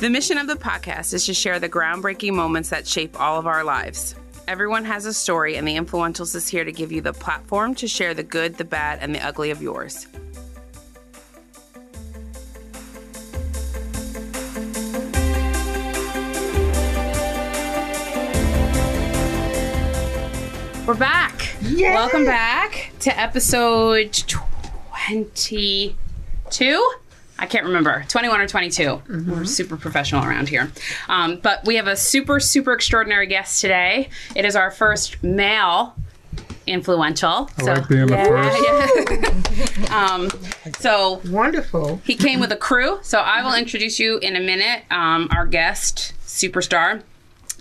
[0.00, 3.46] The mission of the podcast is to share the groundbreaking moments that shape all of
[3.46, 4.14] our lives.
[4.48, 7.86] Everyone has a story, and the Influentials is here to give you the platform to
[7.86, 10.06] share the good, the bad, and the ugly of yours.
[20.86, 21.54] We're back.
[21.62, 24.24] Welcome back to episode
[24.96, 25.94] 22.
[27.40, 29.02] I can't remember, 21 or 22.
[29.26, 30.70] We're super professional around here.
[31.08, 34.10] Um, but we have a super, super extraordinary guest today.
[34.36, 35.96] It is our first male
[36.66, 37.50] influential.
[37.58, 39.24] I like being the
[39.80, 39.90] first.
[39.90, 40.30] um,
[40.78, 42.02] so Wonderful.
[42.04, 42.98] he came with a crew.
[43.02, 47.02] So I will introduce you in a minute, um, our guest, superstar.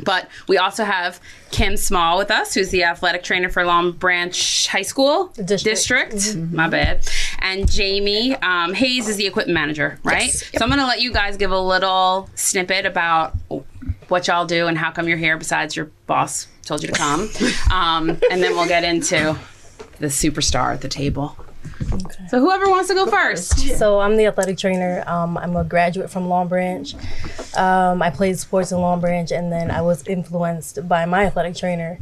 [0.03, 1.19] But we also have
[1.51, 6.35] Kim Small with us, who's the athletic trainer for Long Branch High School District.
[6.35, 7.07] My bad.
[7.39, 10.29] And Jamie um, Hayes is the equipment manager, right?
[10.29, 13.33] So I'm going to let you guys give a little snippet about
[14.07, 15.37] what y'all do and how come you're here.
[15.37, 17.29] Besides, your boss told you to come,
[17.73, 19.37] um, and then we'll get into
[19.99, 21.35] the superstar at the table.
[22.29, 23.57] So whoever wants to go first.
[23.77, 25.03] So I'm the athletic trainer.
[25.07, 26.93] Um, I'm a graduate from Long Branch.
[27.57, 31.55] Um, I played sports in Long Branch, and then I was influenced by my athletic
[31.55, 31.97] trainer.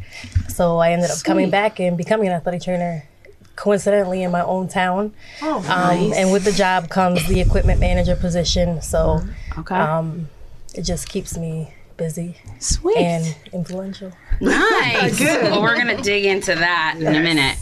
[0.50, 3.04] So I ended up coming back and becoming an athletic trainer.
[3.56, 8.16] Coincidentally, in my own town, Oh, um, and with the job comes the equipment manager
[8.16, 8.82] position.
[8.84, 9.22] So
[9.58, 9.74] Okay.
[9.76, 10.30] um,
[10.76, 12.98] it just keeps me busy Sweet.
[12.98, 14.12] and influential.
[14.40, 15.20] Nice.
[15.42, 17.58] Well, we're gonna dig into that in a minute.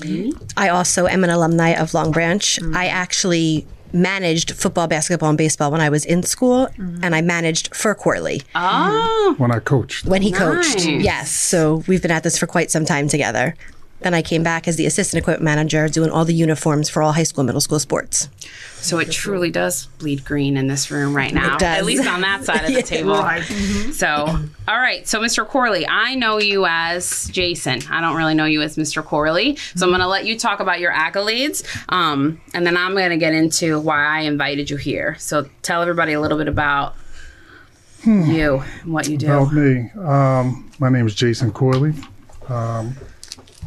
[0.00, 0.42] Mm-hmm.
[0.56, 2.56] I also am an alumni of Long Branch.
[2.60, 2.76] Mm-hmm.
[2.76, 7.04] I actually managed football, basketball, and baseball when I was in school, mm-hmm.
[7.04, 10.06] and I managed for Corley Oh, when I coached.
[10.06, 10.86] when he coached.
[10.86, 13.54] Yes, so we've been at this for quite some time together.
[14.02, 17.12] Then I came back as the assistant equipment manager, doing all the uniforms for all
[17.12, 18.28] high school, middle school sports.
[18.80, 21.54] so it truly does bleed green in this room right now.
[21.54, 21.78] It does.
[21.78, 23.12] At least on that side of the table.
[23.12, 23.42] Right.
[23.92, 24.08] So,
[24.68, 25.06] all right.
[25.06, 25.46] So, Mr.
[25.46, 27.80] Corley, I know you as Jason.
[27.90, 29.04] I don't really know you as Mr.
[29.04, 29.56] Corley.
[29.76, 33.10] So, I'm going to let you talk about your accolades, um, and then I'm going
[33.10, 35.16] to get into why I invited you here.
[35.18, 36.96] So, tell everybody a little bit about
[38.04, 39.26] you and what you do.
[39.26, 41.94] About me, um, my name is Jason Corley.
[42.48, 42.96] Um,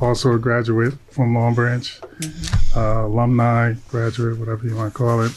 [0.01, 2.00] also a graduate from Long Branch,
[2.75, 5.31] uh, alumni, graduate, whatever you want to call it.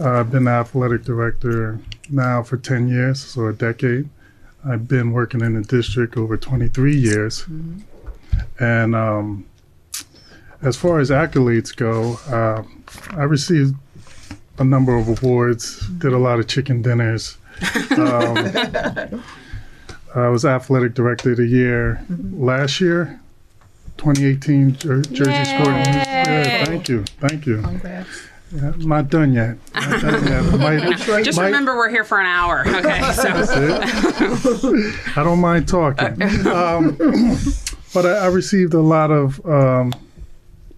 [0.00, 1.78] Uh, I've been the athletic director
[2.10, 4.08] now for 10 years, so a decade.
[4.64, 7.46] I've been working in the district over 23 years.
[8.58, 9.46] And um,
[10.62, 12.62] as far as accolades go, uh,
[13.16, 13.74] I received
[14.58, 17.36] a number of awards, did a lot of chicken dinners.
[17.98, 19.22] Um,
[20.14, 23.20] I was athletic director of the year last year,
[23.98, 25.66] 2018 Jer- Jersey Sport.
[25.68, 27.60] Yeah, thank you, thank you.
[28.50, 29.56] Yeah, I'm not done yet.
[29.74, 30.42] Not done yet.
[30.58, 32.64] Might- Just might- remember, we're here for an hour.
[32.66, 33.12] Okay.
[33.12, 34.72] So,
[35.16, 36.22] I don't mind talking.
[36.46, 36.96] Um,
[37.94, 39.92] but I, I received a lot of um,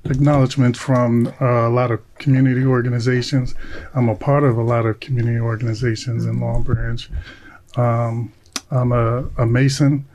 [0.04, 3.54] acknowledgement from uh, a lot of community organizations.
[3.94, 7.08] I'm a part of a lot of community organizations in Long Branch.
[7.76, 8.32] Um,
[8.72, 10.06] I'm a, a Mason.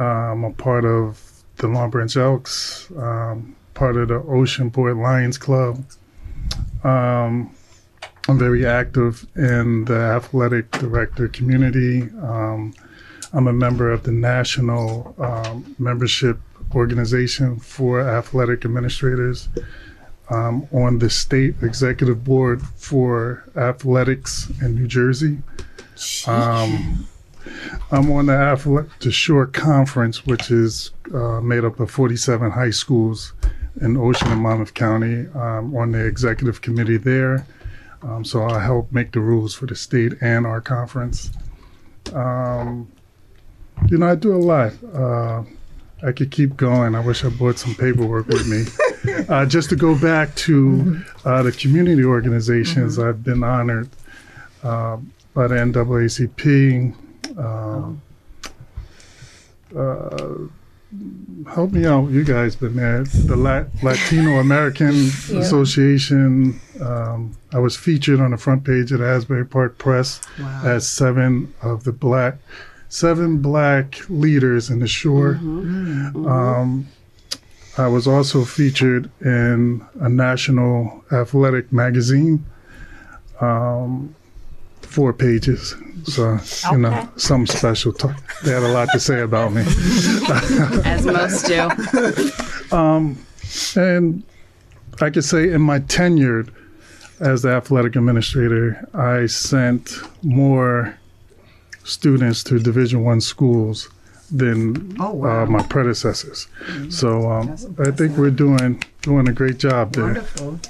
[0.00, 1.20] Uh, I'm a part of
[1.62, 5.82] the Long Branch Elks, um, part of the Oceanport Lions Club.
[6.84, 7.54] Um,
[8.28, 12.02] I'm very active in the athletic director community.
[12.20, 12.74] Um,
[13.32, 16.38] I'm a member of the national um, membership
[16.74, 19.48] organization for athletic administrators.
[20.30, 25.38] Um, on the state executive board for athletics in New Jersey.
[26.26, 27.06] Um,
[27.90, 32.70] I'm on the Athletic the Shore Conference, which is uh, made up of 47 high
[32.70, 33.32] schools
[33.80, 35.26] in Ocean and Monmouth County.
[35.34, 37.46] I'm on the executive committee there.
[38.02, 41.30] Um, so I help make the rules for the state and our conference.
[42.12, 42.90] Um,
[43.88, 44.72] you know, I do a lot.
[44.92, 45.44] Uh,
[46.04, 46.94] I could keep going.
[46.94, 49.24] I wish I brought some paperwork with me.
[49.28, 53.88] uh, just to go back to uh, the community organizations, I've been honored
[54.64, 54.98] uh,
[55.34, 56.94] by the NAACP.
[57.38, 58.02] Um,
[59.76, 60.34] uh,
[61.50, 64.88] help me out, you guys, but man, the La- Latino American
[65.38, 66.60] Association.
[66.80, 70.20] Um, I was featured on the front page of the Asbury Park Press
[70.62, 72.36] as seven of the black,
[72.88, 75.36] seven black leaders in the shore.
[75.40, 76.88] Um,
[77.78, 82.44] I was also featured in a national athletic magazine,
[83.40, 84.14] um,
[84.92, 85.74] four pages.
[86.04, 86.38] So,
[86.72, 87.92] you know, something special.
[87.92, 88.16] Talk.
[88.44, 89.62] They had a lot to say about me.
[90.84, 91.68] as most do.
[93.76, 94.22] And
[95.00, 96.46] I could say in my tenure,
[97.20, 100.98] as the athletic administrator, I sent more
[101.84, 103.88] students to Division One schools
[104.30, 105.42] than Oh, wow.
[105.42, 106.48] uh, my predecessors.
[106.88, 110.04] So um, I think we're doing doing a great job there.
[110.04, 110.60] Wonderful.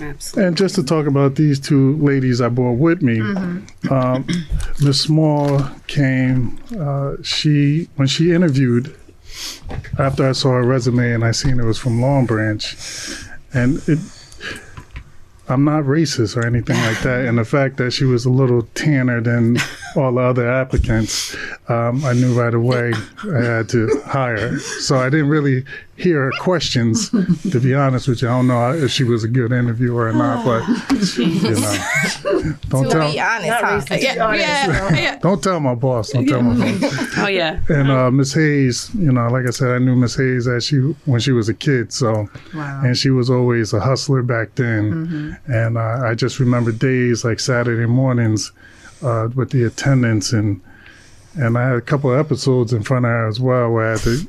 [0.00, 0.44] Absolutely.
[0.44, 3.20] And just to talk about these two ladies I brought with me,
[3.90, 4.26] um,
[4.80, 6.58] Miss Small came.
[6.78, 8.96] Uh, she when she interviewed
[9.98, 12.76] after I saw her resume and I seen it was from Long Branch,
[13.52, 13.98] and it.
[15.48, 18.62] I'm not racist or anything like that, and the fact that she was a little
[18.74, 19.58] tanner than
[19.96, 21.36] all the other applicants,
[21.68, 22.92] um, I knew right away
[23.34, 24.58] I had to hire.
[24.58, 25.64] So I didn't really
[25.96, 27.10] hear her questions.
[27.10, 30.12] To be honest with you, I don't know if she was a good interviewer or
[30.12, 30.66] not, but
[31.18, 31.26] you
[31.60, 33.62] know, don't To tell be honest, huh?
[33.80, 34.02] racist.
[34.02, 35.18] Yeah, yeah, yeah.
[35.18, 36.10] don't tell my boss.
[36.10, 37.08] Don't tell my boss.
[37.18, 37.60] Oh yeah.
[37.68, 40.78] And uh, Miss Hayes, you know, like I said, I knew Miss Hayes as she
[41.04, 41.92] when she was a kid.
[41.92, 42.80] So, Wow.
[42.84, 45.38] and she was always a hustler back then.
[45.46, 48.50] And uh, I just remember days like Saturday mornings
[49.02, 50.60] uh, with the attendance, and
[51.34, 53.90] and I had a couple of episodes in front of her as well where I
[53.92, 54.28] had to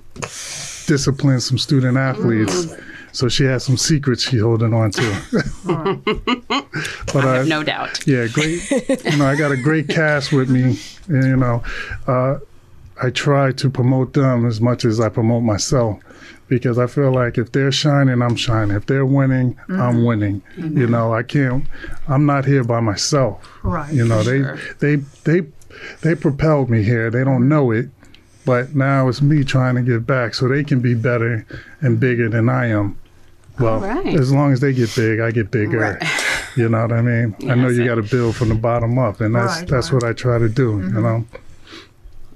[0.88, 2.74] discipline some student athletes.
[3.12, 5.22] So she had some secrets she's holding on to.
[7.14, 8.08] but I have no doubt.
[8.08, 8.70] yeah, great.
[8.72, 11.64] you know, I got a great cast with me, and you know,
[12.08, 12.40] uh,
[13.02, 16.00] I try to promote them as much as I promote myself
[16.58, 18.76] because I feel like if they're shining, I'm shining.
[18.76, 20.06] If they're winning, I'm mm-hmm.
[20.06, 20.42] winning.
[20.56, 20.78] Mm-hmm.
[20.78, 21.66] You know, I can't.
[22.08, 23.48] I'm not here by myself.
[23.64, 23.92] Right.
[23.94, 24.42] You know, they
[24.80, 25.48] they they
[26.02, 27.10] they propelled me here.
[27.10, 27.90] They don't know it.
[28.46, 31.46] But now it's me trying to give back so they can be better
[31.80, 33.00] and bigger than I am.
[33.58, 34.16] Well, right.
[34.16, 35.80] as long as they get big, I get bigger.
[35.80, 36.04] Right.
[36.56, 37.36] You know what I mean?
[37.50, 40.04] I know you got to build from the bottom up, and that's Right, that's what
[40.04, 40.64] I try to do.
[40.64, 41.02] You mm-hmm.
[41.02, 41.26] know,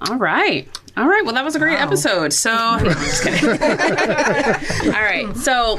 [0.01, 0.67] All right.
[0.95, 1.23] All right.
[1.23, 2.33] Well, that was a great episode.
[2.33, 3.49] So, I'm just kidding.
[4.93, 5.35] All right.
[5.37, 5.77] So,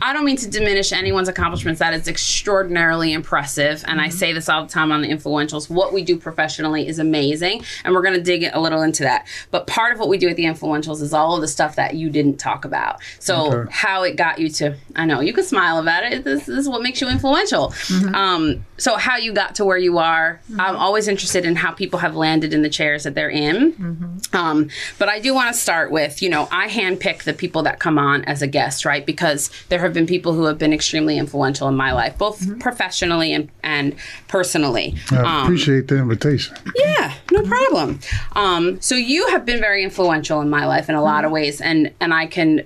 [0.00, 1.78] I don't mean to diminish anyone's accomplishments.
[1.80, 3.84] That is extraordinarily impressive.
[3.86, 5.68] And I say this all the time on the influentials.
[5.68, 7.64] What we do professionally is amazing.
[7.84, 9.26] And we're going to dig a little into that.
[9.50, 11.94] But part of what we do at the influentials is all of the stuff that
[11.94, 13.00] you didn't talk about.
[13.18, 13.70] So, Okay.
[13.72, 16.24] how it got you to, I know you can smile about it.
[16.24, 17.74] This, this is what makes you influential.
[18.14, 20.40] Um, so, how you got to where you are.
[20.58, 24.20] I'm always interested in how people have landed in the chairs that they're in.
[24.32, 24.68] Um,
[24.98, 27.98] but I do want to start with, you know, I handpick the people that come
[27.98, 29.04] on as a guest, right?
[29.04, 33.32] Because there have been people who have been extremely influential in my life, both professionally
[33.32, 33.94] and, and
[34.28, 34.94] personally.
[35.10, 36.56] I Um, appreciate the invitation.
[36.76, 37.98] yeah, no problem.
[38.36, 41.60] Um, so you have been very influential in my life in a lot of ways,
[41.60, 42.62] and and I can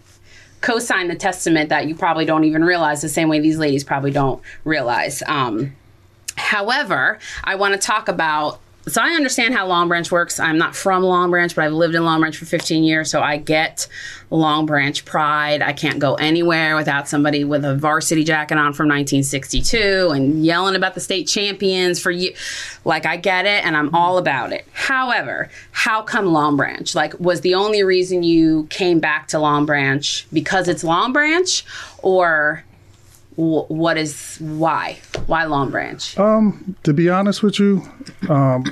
[0.60, 4.10] co-sign the testament that you probably don't even realize the same way these ladies probably
[4.12, 5.22] don't realize.
[5.26, 5.72] Um,
[6.36, 8.60] however, I want to talk about.
[8.88, 10.40] So I understand how Long Branch works.
[10.40, 13.20] I'm not from Long Branch, but I've lived in Long Branch for 15 years, so
[13.20, 13.86] I get
[14.30, 15.62] Long Branch pride.
[15.62, 20.74] I can't go anywhere without somebody with a varsity jacket on from 1962 and yelling
[20.74, 22.34] about the state champions for you.
[22.84, 24.66] Like I get it, and I'm all about it.
[24.72, 26.92] However, how come Long Branch?
[26.92, 31.64] Like, was the only reason you came back to Long Branch because it's Long Branch,
[31.98, 32.64] or
[33.36, 34.98] what is why?
[35.26, 36.18] Why Long Branch?
[36.18, 37.82] Um, to be honest with you,
[38.28, 38.64] um,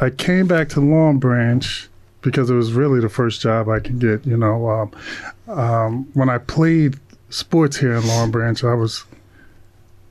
[0.00, 1.88] I came back to Long Branch
[2.22, 4.26] because it was really the first job I could get.
[4.26, 4.92] You know, um,
[5.48, 6.96] um, when I played
[7.30, 9.04] sports here in Long Branch, I was,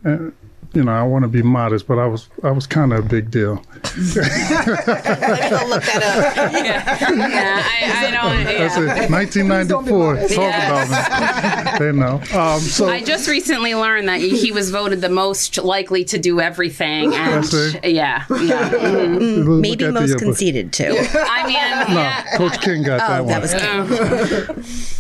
[0.06, 0.30] uh,
[0.74, 3.08] you know, I want to be modest, but I was I was kind of a
[3.08, 3.56] big deal.
[3.84, 6.54] Let me go look that up.
[6.54, 8.44] yeah, I, I don't.
[8.44, 9.06] That's Yeah.
[9.06, 9.12] it.
[9.12, 10.16] 1994.
[10.28, 11.80] Talk about me.
[11.86, 12.16] they know.
[12.40, 16.40] Um, so I just recently learned that he was voted the most likely to do
[16.42, 17.86] everything, and That's it.
[17.86, 18.70] yeah, yeah.
[18.70, 19.60] mhm.
[19.62, 20.96] Maybe at the most conceited too.
[21.14, 23.28] I mean, No, yeah, Coach King got that Oh, one.
[23.32, 23.54] that was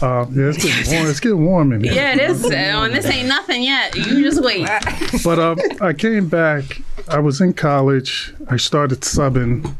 [0.03, 1.09] uh, yeah, it's getting warm.
[1.09, 1.93] It's getting warm in here.
[1.93, 2.45] yeah, it is.
[2.45, 3.95] Uh, and this ain't nothing yet.
[3.95, 4.67] You just wait.
[5.23, 6.81] But um, I came back.
[7.07, 8.33] I was in college.
[8.49, 9.75] I started subbing,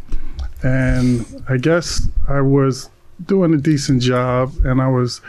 [0.63, 2.89] and I guess I was
[3.25, 4.53] doing a decent job.
[4.63, 5.21] And I was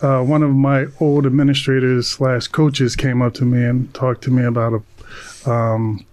[0.00, 4.30] uh, one of my old administrators slash coaches came up to me and talked to
[4.30, 4.82] me about
[5.44, 6.04] a um,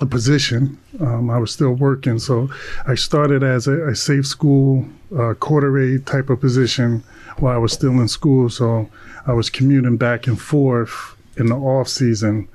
[0.00, 0.76] a position.
[1.00, 2.50] Um, I was still working, so
[2.86, 7.04] I started as a, a safe school uh, quarter aide type of position
[7.38, 8.50] while I was still in school.
[8.50, 8.90] So
[9.26, 12.48] I was commuting back and forth in the off season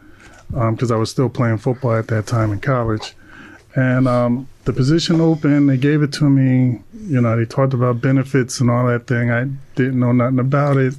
[0.50, 3.15] because I was still playing football at that time in college.
[3.75, 6.82] And um, the position opened, they gave it to me.
[7.06, 9.32] You know, they talked about benefits and all that thing.
[9.32, 10.96] I didn't know nothing about it.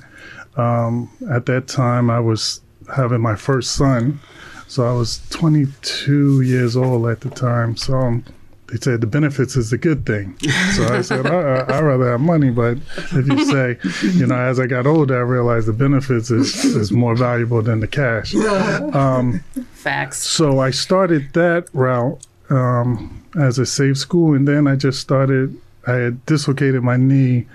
[0.57, 2.61] Um, at that time, I was
[2.95, 4.21] having my first son.
[4.69, 7.77] So I was 22 years old at the time.
[7.77, 8.25] So um,
[8.71, 10.39] they said the benefits is a good thing.
[10.75, 12.51] So I said, I, I, would rather have money.
[12.51, 12.79] But
[13.13, 13.79] if you say,
[14.17, 17.81] you know, as I got older, I realized the benefits is, is more valuable than
[17.81, 18.35] the cash.
[18.35, 19.41] Um,
[19.73, 20.19] Facts.
[20.19, 25.59] so I started that route um, as a safe school, and then I just started.
[25.87, 27.47] I had dislocated my knee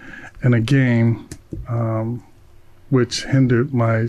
[0.44, 1.30] in a game,
[1.70, 2.24] um,
[2.90, 4.08] which hindered my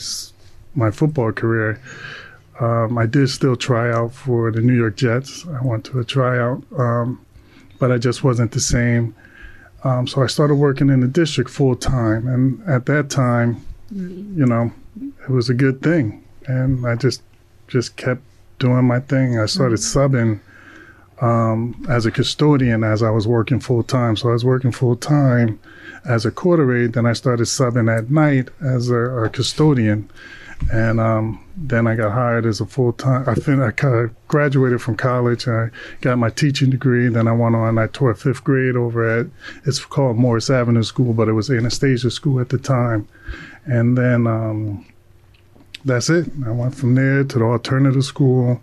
[0.75, 1.81] my football career.
[2.61, 5.47] Um, I did still try out for the New York Jets.
[5.47, 7.25] I went to a tryout, um,
[7.79, 9.15] but I just wasn't the same.
[9.85, 14.47] Um, so I started working in the district full time, and at that time, you
[14.47, 17.23] know, it was a good thing, and I just
[17.69, 18.23] just kept
[18.59, 19.39] doing my thing.
[19.39, 20.41] I started subbing
[21.21, 24.17] um, as a custodian as I was working full time.
[24.17, 25.59] So I was working full time
[26.05, 26.93] as a quarter aide.
[26.93, 30.09] Then I started subbing at night as a, a custodian,
[30.73, 33.29] and um, then I got hired as a full time.
[33.29, 33.73] I fin- I
[34.29, 35.47] graduated from college.
[35.47, 35.71] I
[36.01, 37.09] got my teaching degree.
[37.09, 37.79] Then I went on.
[37.79, 39.27] I taught fifth grade over at
[39.65, 43.07] it's called Morris Avenue School, but it was Anastasia School at the time.
[43.67, 44.87] And then um,
[45.85, 46.27] that's it.
[46.45, 48.61] I went from there to the alternative school,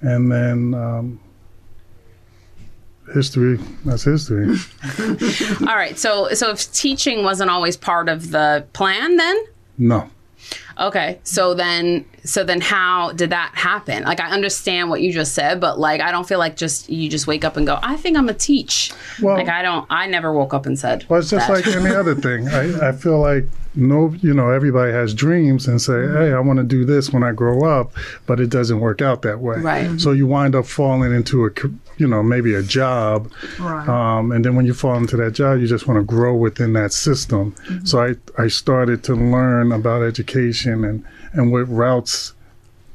[0.00, 1.20] and then um,
[3.14, 3.58] history.
[3.84, 4.56] That's history.
[5.68, 5.98] All right.
[5.98, 9.44] So so if teaching wasn't always part of the plan, then
[9.78, 10.10] No.
[10.78, 11.18] Okay.
[11.24, 14.04] So then so then how did that happen?
[14.04, 17.08] Like I understand what you just said, but like I don't feel like just you
[17.08, 18.92] just wake up and go, I think I'm a teach.
[19.20, 19.86] Well- like I don't.
[19.90, 21.06] I never woke up and said.
[21.08, 21.54] Well, it's just that.
[21.54, 22.48] like any other thing.
[22.48, 26.16] I, I feel like no, you know, everybody has dreams and say, mm-hmm.
[26.16, 27.92] hey, I want to do this when I grow up,
[28.26, 29.58] but it doesn't work out that way.
[29.58, 30.00] Right.
[30.00, 31.50] So you wind up falling into a,
[31.98, 33.30] you know, maybe a job.
[33.58, 33.88] Right.
[33.88, 36.72] Um, and then when you fall into that job, you just want to grow within
[36.74, 37.54] that system.
[37.84, 42.34] So I, I started to learn about education and, and what routes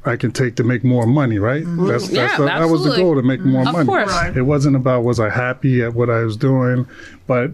[0.05, 1.63] I can take to make more money, right?
[1.65, 3.85] That's, Yeah, that's the, that was the goal to make more Of money.
[3.85, 4.09] course.
[4.11, 4.35] Right.
[4.35, 6.85] It wasn't about was I happy at what I was doing,
[7.27, 7.51] but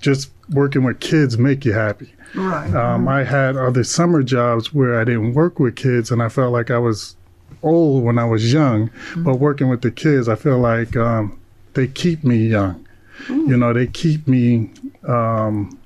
[0.00, 2.12] just working with kids make you happy.
[2.34, 2.74] Right.
[2.74, 6.52] Um, I had other summer jobs where I didn't work with kids, and I felt
[6.52, 7.14] like I was
[7.62, 8.90] old when I was young.
[9.16, 11.40] But working with the kids, I feel like um,
[11.74, 12.86] they keep me young.
[13.28, 14.70] You know, they keep me
[15.06, 15.78] um,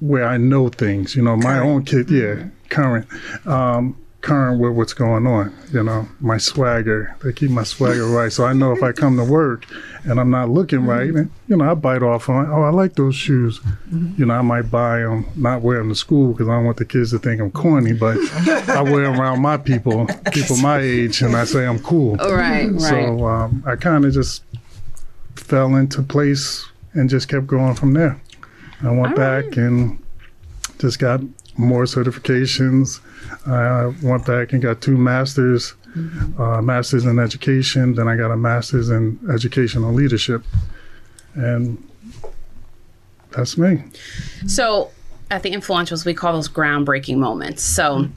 [0.00, 1.16] where I know things.
[1.16, 3.06] You know, my own kid, yeah, current.
[3.46, 8.32] Um, current with what's going on you know my swagger they keep my swagger right.
[8.32, 9.66] So i know if i come to work
[10.02, 12.94] and i'm not looking right then, you know i bite off on oh i like
[12.94, 13.60] those shoes.
[14.18, 16.76] You know i might buy them not wear them to school because i don't want
[16.76, 18.18] the kids to think i'm corny but
[18.68, 22.16] i wear them around my people people my age and i say i'm cool.
[22.18, 22.68] Oh, right.
[22.68, 22.80] Right.
[22.80, 24.42] so um, i kind of just
[25.36, 28.20] fell into place and just kept going from there.
[28.82, 30.02] I went back and
[30.78, 31.20] just got
[31.56, 33.00] more certifications
[33.46, 35.74] I went back and got two masters,
[36.38, 37.94] uh, masters in education.
[37.94, 40.42] Then I got a master's in educational leadership,
[41.34, 41.82] and
[43.30, 43.82] that's me.
[44.46, 44.90] So
[45.30, 47.62] at the influentials, we call those groundbreaking moments.
[47.62, 48.08] So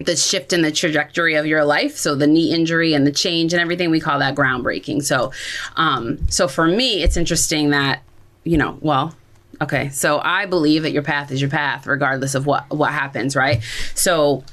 [0.00, 3.52] the shift in the trajectory of your life, so the knee injury and the change
[3.52, 5.02] and everything, we call that groundbreaking.
[5.02, 5.32] So,
[5.76, 8.02] um, so for me, it's interesting that
[8.46, 9.14] you know, well.
[9.60, 13.34] Okay, so I believe that your path is your path, regardless of what what happens,
[13.34, 13.62] right?
[13.94, 14.44] So,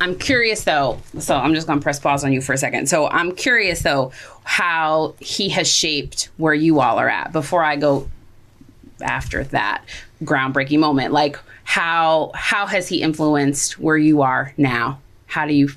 [0.00, 0.98] I'm curious though.
[1.18, 2.88] So I'm just gonna press pause on you for a second.
[2.88, 4.12] So I'm curious though
[4.44, 7.32] how he has shaped where you all are at.
[7.32, 8.08] Before I go
[9.02, 9.84] after that
[10.24, 15.68] groundbreaking moment like how how has he influenced where you are now how do you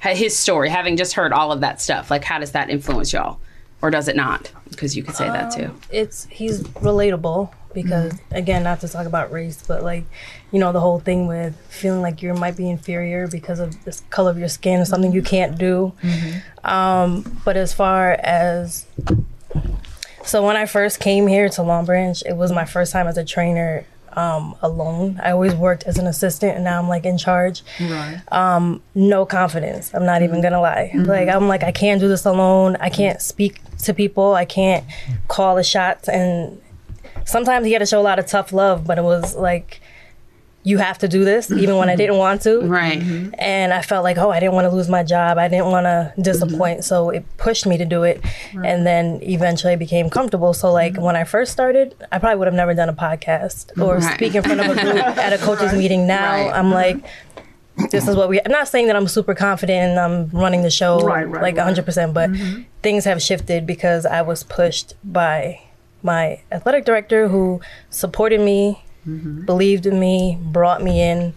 [0.00, 3.38] his story having just heard all of that stuff like how does that influence y'all
[3.84, 4.50] or does it not?
[4.70, 5.66] Because you could say that too.
[5.66, 8.34] Um, it's he's relatable because mm-hmm.
[8.34, 10.04] again not to talk about race but like
[10.52, 14.00] you know the whole thing with feeling like you might be inferior because of the
[14.08, 15.28] color of your skin or something you mm-hmm.
[15.28, 15.92] can't do.
[16.00, 16.66] Mm-hmm.
[16.66, 18.86] Um, but as far as
[20.24, 23.18] so when i first came here to long branch it was my first time as
[23.18, 23.84] a trainer
[24.16, 28.20] um, alone i always worked as an assistant and now i'm like in charge right.
[28.30, 29.92] Um, no confidence.
[29.94, 30.42] I'm not even mm-hmm.
[30.42, 30.90] gonna lie.
[30.94, 31.04] Mm-hmm.
[31.04, 32.76] Like I'm like I can't do this alone.
[32.80, 34.34] I can't speak to people.
[34.34, 34.84] I can't
[35.28, 36.08] call the shots.
[36.08, 36.60] And
[37.24, 39.80] sometimes you got to show a lot of tough love, but it was like
[40.64, 42.60] you have to do this even when I didn't want to.
[42.62, 43.34] right mm-hmm.
[43.38, 45.38] And I felt like oh I didn't want to lose my job.
[45.38, 46.22] I didn't want to mm-hmm.
[46.22, 46.84] disappoint.
[46.84, 48.24] So it pushed me to do it.
[48.54, 50.54] And then eventually I became comfortable.
[50.54, 51.02] So like mm-hmm.
[51.02, 54.14] when I first started, I probably would have never done a podcast or Right.
[54.14, 56.06] speak in front of a group at a coaches meeting.
[56.06, 56.58] Now Right.
[56.58, 57.04] I'm like
[57.90, 58.40] this is what we.
[58.40, 61.56] I'm not saying that I'm super confident and I'm running the show Right, right, like
[61.56, 61.64] right.
[61.64, 62.30] 100, percent but
[62.82, 65.60] things have shifted because I was pushed by
[66.04, 69.44] my athletic director who supported me, Mm-hmm.
[69.44, 71.34] believed in me, brought me in,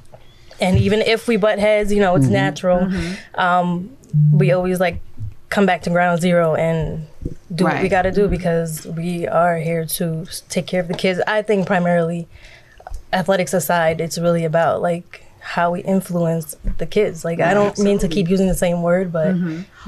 [0.60, 2.34] and even if we butt heads, you know, it's mm-hmm.
[2.34, 2.80] natural.
[2.80, 3.40] Mm-hmm.
[3.40, 3.98] Um,
[4.32, 5.02] we always like
[5.50, 7.08] come back to ground zero and
[7.54, 10.94] do what we got to do because we are here to take care of the
[10.94, 11.22] kids.
[11.28, 12.28] I think primarily,
[13.14, 17.24] athletics aside, it's really about like how we influence the kids.
[17.24, 19.36] Like I don't mean to keep using the same word, but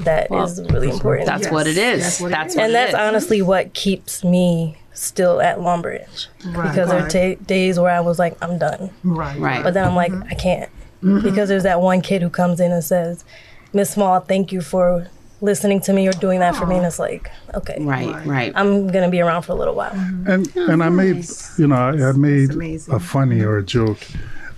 [0.00, 1.26] that is really important.
[1.26, 2.02] That's what it is.
[2.02, 2.56] That's what it That's is.
[2.56, 2.98] what and that's is.
[2.98, 7.36] honestly what keeps me still at Long Branch because there are right.
[7.38, 8.90] ta days where I was like, I'm done.
[9.04, 9.38] Right.
[9.38, 9.62] Right.
[9.62, 10.70] But then I'm like, I can't.
[11.02, 13.24] Because there's that one kid who comes in and says,
[13.72, 15.08] Miss Small, thank you for
[15.40, 16.76] listening to me or doing that for me.
[16.76, 17.78] And it's like, okay.
[17.80, 18.52] Right, right.
[18.54, 19.92] I'm going to be around for a little while.
[20.26, 21.24] And and I made
[21.56, 22.50] you know I, I made
[22.88, 24.06] a funny or a joke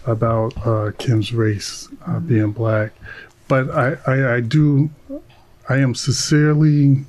[0.07, 2.93] about uh, Kim's race uh, being black,
[3.49, 4.91] but I, I I do
[5.69, 7.05] I am sincerely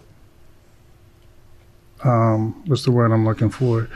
[2.04, 3.90] um, what's the word I'm looking for?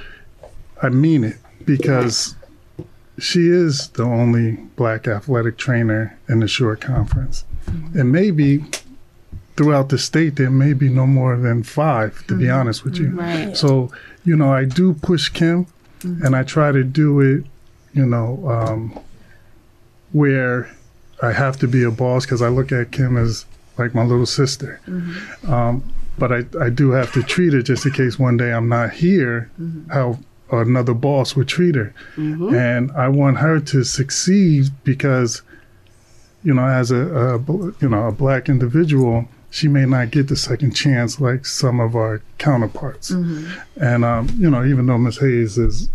[0.81, 2.35] I mean it because
[3.19, 8.63] she is the only black athletic trainer in the Shore Conference, and maybe
[9.55, 13.09] throughout the state there may be no more than five to be honest with you.
[13.09, 13.57] Right.
[13.57, 13.91] so
[14.23, 15.65] you know i do push kim
[16.03, 17.43] and i try to do it
[17.93, 18.99] you know um,
[20.11, 20.69] where
[21.23, 23.45] i have to be a boss because i look at kim as
[23.77, 24.79] like my little sister.
[25.47, 25.83] Um,
[26.17, 28.91] but I, I do have to treat her just in case one day i'm not
[28.91, 29.89] here mm-hmm.
[29.91, 30.19] how
[30.49, 31.93] another boss would treat her.
[32.15, 32.55] Mm-hmm.
[32.55, 35.41] And i want her to succeed because
[36.47, 37.37] you know, as a, a
[37.81, 41.93] you know a black individual, she may not get the second chance like some of
[41.93, 43.11] our counterparts.
[43.11, 43.83] Mm-hmm.
[43.83, 45.89] And um, you know, even though Miss Hayes is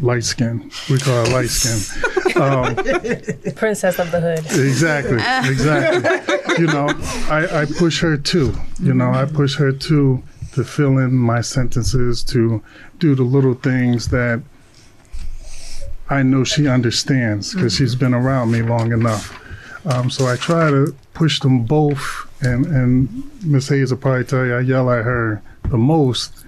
[0.00, 0.70] light skin.
[0.88, 2.02] we call her light skin.
[2.42, 2.74] um,
[3.54, 4.38] Princess of the Hood.
[4.38, 5.16] exactly,
[5.50, 6.54] exactly.
[6.58, 6.88] you know,
[7.28, 8.54] I, I push her too.
[8.80, 12.62] You know, I push her too to fill in my sentences, to
[12.98, 14.42] do the little things that
[16.10, 19.44] I know she understands because she's been around me long enough.
[19.86, 24.44] Um, so I try to push them both, and and Miss Hayes will probably tell
[24.44, 26.44] you I yell at her the most,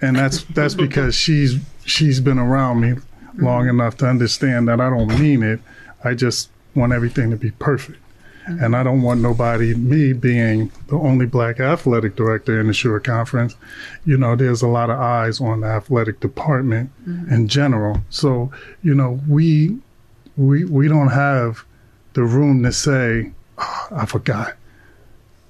[0.00, 2.94] and that's that's because she's she's been around me
[3.38, 3.80] long mm-hmm.
[3.80, 5.60] enough to understand that I don't mean it.
[6.04, 7.98] I just want everything to be perfect.
[8.46, 8.64] Mm-hmm.
[8.64, 13.00] And I don't want nobody, me being the only black athletic director in the Shore
[13.00, 13.56] Conference,
[14.04, 17.32] you know, there's a lot of eyes on the athletic department mm-hmm.
[17.32, 18.02] in general.
[18.10, 19.78] So, you know, we
[20.36, 21.64] we we don't have
[22.12, 24.54] the room to say, "Ah, I forgot,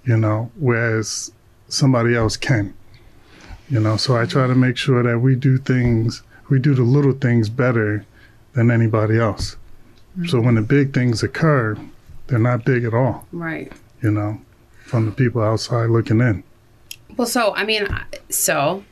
[0.05, 1.33] you know, whereas
[1.69, 2.75] somebody else can.
[3.69, 6.83] You know, so I try to make sure that we do things, we do the
[6.83, 8.05] little things better
[8.55, 9.57] than anybody else.
[10.27, 10.45] So mm.
[10.45, 11.77] when the big things occur,
[12.27, 13.73] they're not big at all, Right.
[14.03, 14.41] you know,
[14.85, 16.43] from the people outside looking in.
[17.17, 17.87] Well, so I mean,
[18.29, 18.85] so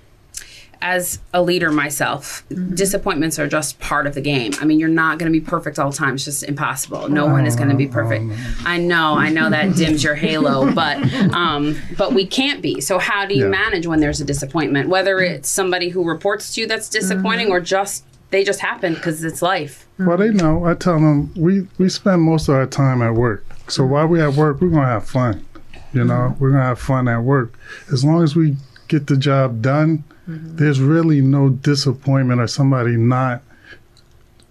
[0.84, 2.74] as a leader myself, mm-hmm.
[2.74, 4.52] disappointments are just part of the game.
[4.60, 6.14] I mean, you're not going to be perfect all the time.
[6.14, 7.08] It's just impossible.
[7.08, 8.26] No one is going to be perfect.
[8.28, 8.62] Oh.
[8.66, 10.98] I know, I know that dims your halo, but
[11.32, 12.82] um, but we can't be.
[12.82, 13.50] So how do you Yeah.
[13.50, 14.90] manage when there's a disappointment?
[14.90, 15.36] Whether mm-hmm.
[15.36, 17.00] it's somebody who reports to you that's mm-hmm.
[17.00, 19.86] disappointing, or just they just happen because it's life.
[19.98, 20.66] Well, they know.
[20.66, 23.46] I tell them we, we spend most of our time at work.
[23.68, 25.46] So while we're at work, we're going to have fun.
[25.94, 27.56] You know, we're going to have fun at work.
[27.90, 28.56] As long as we
[28.88, 33.42] get the job done, there's really no disappointment or somebody not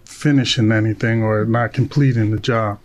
[0.06, 2.80] finishing anything or not completing the job.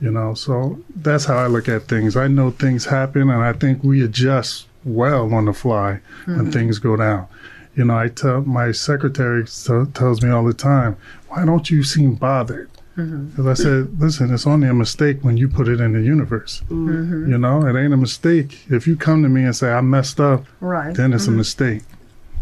[0.00, 2.16] You know, so that's how I look at things.
[2.16, 6.50] I know things happen, and I think we adjust well on the fly when mm-hmm.
[6.50, 7.26] things go down.
[7.74, 10.96] You know, I tell my secretary t- tells me all the time,
[11.28, 13.30] "Why don't you seem bothered?" Mm-hmm.
[13.30, 16.62] Because I said, "Listen, it's only a mistake when you put it in the universe.
[16.68, 17.32] Mm-hmm.
[17.32, 20.20] You know, it ain't a mistake if you come to me and say I messed
[20.20, 20.44] up.
[20.60, 20.94] Right.
[20.94, 21.82] Then it's a mistake.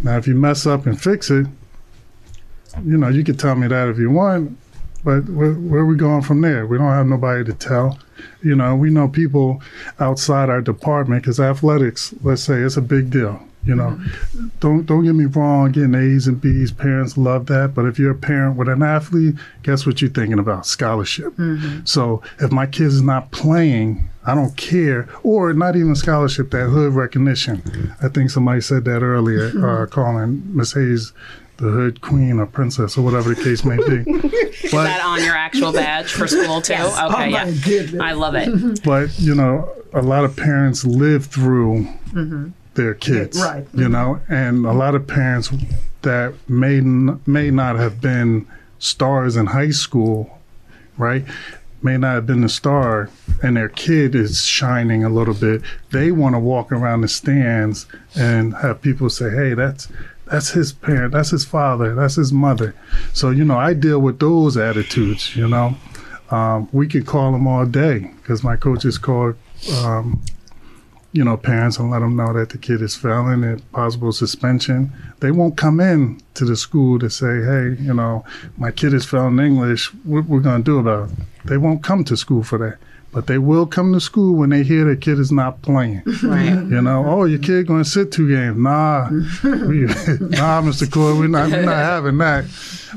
[0.02, 1.46] Now, if you mess up and fix it,
[2.84, 4.58] you know, you could tell me that if you want,
[5.04, 6.66] but where, where are we going from there?
[6.66, 7.98] We don't have nobody to tell.
[8.42, 9.62] You know, we know people
[9.98, 13.40] outside our department because athletics, let's say, it's a big deal.
[13.66, 14.00] You know,
[14.60, 15.72] don't don't get me wrong.
[15.72, 17.74] Getting A's and B's, parents love that.
[17.74, 20.66] But if you're a parent with an athlete, guess what you're thinking about?
[20.66, 21.34] Scholarship.
[21.84, 26.68] So if my kid is not playing, I don't care, or not even scholarship, that
[26.68, 27.92] hood recognition.
[28.02, 29.50] I think somebody said that earlier,
[29.82, 31.12] uh, calling Miss Hayes
[31.58, 34.08] the hood queen or princess or whatever the case may be.
[34.62, 36.74] Is that on your actual badge for school too?
[36.74, 37.50] Okay, Oh, my yeah.
[37.64, 38.00] goodness.
[38.00, 38.82] I love it.
[38.84, 41.86] but you know, a lot of parents live through
[42.76, 43.66] their kids, right.
[43.74, 45.50] You know, and a lot of parents
[46.02, 48.46] that may n- may not have been
[48.78, 50.38] stars in high school,
[50.96, 51.24] right?
[51.82, 53.10] May not have been the star,
[53.42, 55.62] and their kid is shining a little bit.
[55.90, 59.88] They want to walk around the stands and have people say, "Hey, that's."
[60.28, 61.12] That's his parent.
[61.12, 61.94] That's his father.
[61.94, 62.74] That's his mother.
[63.12, 65.36] So you know, I deal with those attitudes.
[65.36, 65.76] You know,
[66.32, 69.34] um, we could call them all day because my coaches call,
[69.84, 70.20] um,
[71.16, 74.92] you know, parents and let them know that the kid is failing and possible suspension.
[75.20, 78.24] They won't come in to the school to say, hey, you know,
[78.58, 79.94] my kid is failing English.
[80.04, 81.16] What we're going to do about it?
[81.46, 82.78] They won't come to school for that.
[83.16, 86.02] But they will come to school when they hear their kid is not playing.
[86.22, 86.50] Right.
[86.50, 88.58] You know, oh, your kid going to sit two games.
[88.58, 90.92] Nah, we, nah, Mr.
[90.92, 92.44] Coy, we're not, we're not having that.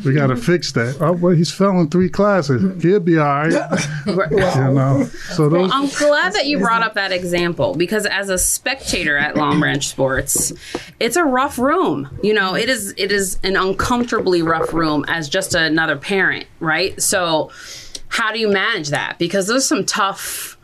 [0.03, 0.97] We got to fix that.
[0.99, 2.84] Oh, well, he's failing three classes.
[2.84, 3.79] He'll be all right.
[4.05, 5.05] You know,
[5.36, 5.71] so those.
[5.71, 9.86] I'm glad that you brought up that example because as a spectator at Long Branch
[9.88, 10.51] Sports,
[10.99, 12.10] it's a rough room.
[12.23, 16.99] You know, it is it is an uncomfortably rough room as just another parent, right?
[17.01, 17.51] So
[18.09, 19.17] how do you manage that?
[19.17, 20.57] Because there's some tough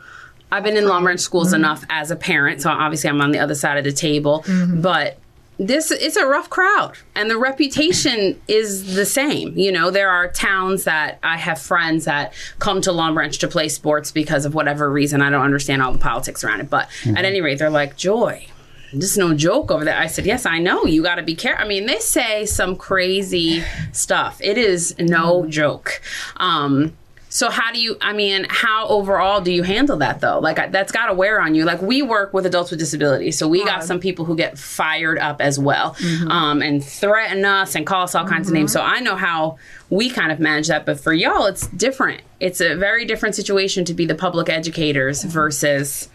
[0.52, 1.56] I've been in Long Branch schools mm-hmm.
[1.56, 4.80] enough as a parent, so obviously I'm on the other side of the table, mm-hmm.
[4.80, 5.18] but
[5.58, 10.30] this it's a rough crowd and the reputation is the same you know there are
[10.30, 14.54] towns that i have friends that come to long branch to play sports because of
[14.54, 17.16] whatever reason i don't understand all the politics around it but at mm-hmm.
[17.16, 18.46] any rate they're like joy
[18.92, 19.98] this is no joke over there.
[19.98, 20.84] I said, yes, I know.
[20.84, 21.64] You got to be careful.
[21.64, 24.40] I mean, they say some crazy stuff.
[24.40, 26.00] It is no joke.
[26.36, 26.96] Um,
[27.36, 27.98] so how do you?
[28.00, 30.38] I mean, how overall do you handle that though?
[30.38, 31.66] Like I- that's got to wear on you.
[31.66, 35.18] Like we work with adults with disabilities, so we got some people who get fired
[35.18, 36.30] up as well, mm-hmm.
[36.30, 38.72] um, and threaten us and call us all kinds of names.
[38.72, 38.94] So mm-hmm.
[38.94, 39.58] I know how
[39.90, 42.22] we kind of manage that, but for y'all, it's different.
[42.40, 45.28] It's a very different situation to be the public educators mm-hmm.
[45.28, 46.08] versus,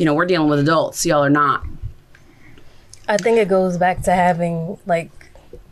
[0.00, 1.06] you know, we're dealing with adults.
[1.06, 1.64] Y'all are not.
[3.06, 5.12] I think it goes back to having like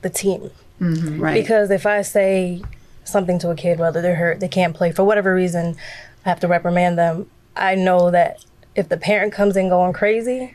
[0.02, 0.52] the team.
[0.78, 1.34] Right.
[1.34, 2.62] Because if I say
[3.04, 5.76] something to a kid, whether they're hurt, they can't play for whatever reason,
[6.24, 7.28] I have to reprimand them.
[7.56, 10.54] I know that if the parent comes in going crazy,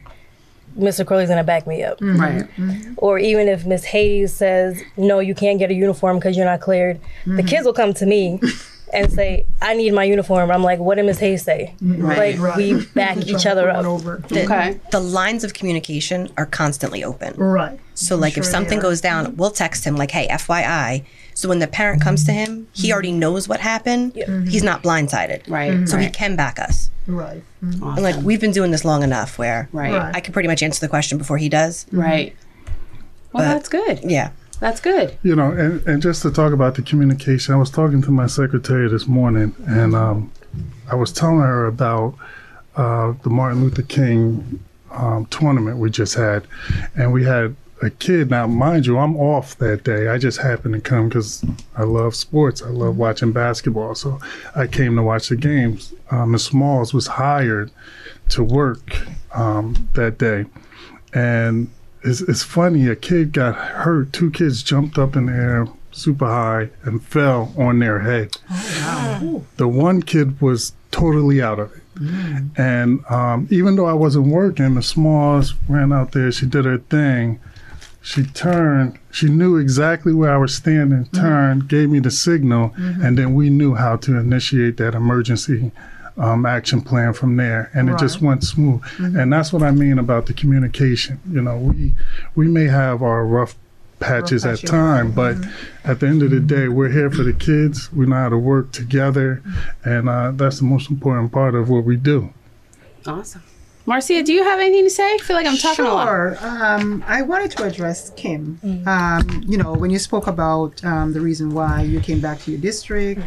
[0.77, 1.05] Mr.
[1.05, 1.99] Corley's gonna back me up.
[1.99, 2.21] Mm-hmm.
[2.21, 2.57] right.
[2.57, 2.93] Mm-hmm.
[2.97, 6.61] Or even if Miss Hayes says, no, you can't get a uniform because you're not
[6.61, 7.47] cleared, the mm-hmm.
[7.47, 8.39] kids will come to me
[8.93, 10.51] and say, I need my uniform.
[10.51, 11.75] I'm like, what did Miss Hayes say?
[11.81, 12.17] Right.
[12.37, 13.85] Like, we back each other up.
[13.85, 14.23] Over.
[14.27, 14.79] The, Okay.
[14.91, 17.35] the lines of communication are constantly open.
[17.35, 17.79] Right.
[17.95, 18.89] So, like, if something they are.
[18.89, 21.03] goes down, we'll text him, like, hey, FYI.
[21.37, 24.15] So, when the parent comes to him, he already knows what happened.
[24.49, 25.47] He's not blindsided.
[25.47, 25.87] Right.
[25.87, 26.89] So, he can back us.
[27.05, 27.43] Right.
[27.61, 29.93] And, like, we've been doing this long enough where Right.
[29.93, 30.15] Right.
[30.15, 31.85] I can pretty much answer the question before he does.
[31.91, 32.35] Right.
[33.33, 33.99] Well, But- that's good.
[34.03, 34.31] Yeah.
[34.59, 35.15] That's good.
[35.21, 38.25] You know, and, and just to talk about the communication, I was talking to my
[38.25, 40.31] secretary this morning, and um,
[40.91, 42.15] I was telling her about
[42.75, 46.47] uh, the Martin Luther King um, tournament we just had,
[46.95, 48.29] and we had a kid.
[48.29, 50.07] Now, mind you, I'm off that day.
[50.07, 51.43] I just happened to come because
[51.75, 52.61] I love sports.
[52.61, 54.19] I love watching basketball, so
[54.55, 55.93] I came to watch the games.
[56.09, 57.71] Uh, Miss Smalls was hired
[58.29, 59.01] to work
[59.33, 60.45] um, that day,
[61.13, 61.69] and
[62.03, 62.87] it's, it's funny.
[62.87, 64.13] A kid got hurt.
[64.13, 68.31] Two kids jumped up in the air super high and fell on their head.
[69.57, 71.81] The one kid was totally out of it.
[72.57, 76.31] And um, even though I wasn't working, Miss Smalls ran out there.
[76.31, 77.39] She did her thing.
[78.07, 78.97] She turned.
[79.11, 81.03] She knew exactly where I was standing.
[81.03, 81.17] Mm-hmm.
[81.17, 83.03] Turned, gave me the signal, mm-hmm.
[83.03, 85.73] and then we knew how to initiate that emergency
[86.17, 88.81] um, action plan from there, and it just went smooth.
[88.81, 89.19] Mm-hmm.
[89.19, 91.19] And that's what I mean about the communication.
[91.29, 91.95] You know, we
[92.33, 93.57] we may have our rough
[93.99, 94.69] patches at patches.
[94.69, 95.35] time, but
[95.83, 97.91] at the end of the day, we're here for the kids.
[97.91, 99.43] We know how to work together,
[99.83, 102.33] and uh, that's the most important part of what we do.
[103.05, 103.43] Awesome.
[103.87, 105.13] Marcia, do you have anything to say?
[105.13, 106.05] I feel like I'm talking a lot.
[106.05, 106.37] Sure.
[106.41, 108.59] Um, I wanted to address Kim.
[108.85, 112.51] Um, you know, when you spoke about um, the reason why you came back to
[112.51, 113.21] your district,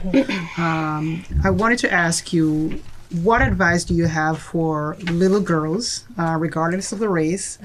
[0.59, 2.79] um, I wanted to ask you
[3.11, 7.59] what advice do you have for little girls, uh, regardless of the race,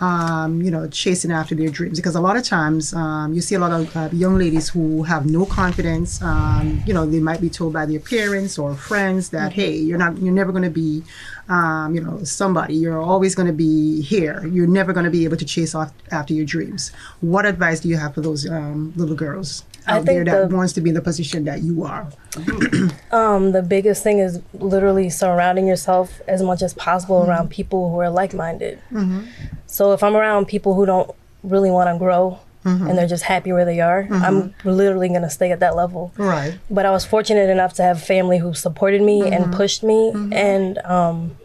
[0.00, 1.98] um, you know, chasing after their dreams?
[1.98, 5.02] Because a lot of times um, you see a lot of uh, young ladies who
[5.02, 6.22] have no confidence.
[6.22, 9.98] Um, you know, they might be told by their parents or friends that, hey, you're
[9.98, 11.02] not, you're never going to be,
[11.50, 12.74] um, you know, somebody.
[12.74, 14.46] You're always going to be here.
[14.46, 16.90] You're never going to be able to chase off after your dreams.
[17.20, 20.56] What advice do you have for those um, little girls out there think that the-
[20.56, 22.08] wants to be in the position that you are?
[23.12, 27.52] Um, the biggest thing is literally surrounding yourself as much as possible around mm-hmm.
[27.52, 28.78] people who are like-minded.
[28.92, 29.20] Mm-hmm.
[29.66, 31.10] So if I'm around people who don't
[31.42, 32.86] really want to grow mm-hmm.
[32.86, 36.12] and they're just happy where they are, I'm literally gonna stay at that level.
[36.18, 36.58] Right.
[36.70, 40.78] But I was fortunate enough to have family who supported me and pushed me and
[40.78, 41.36] um,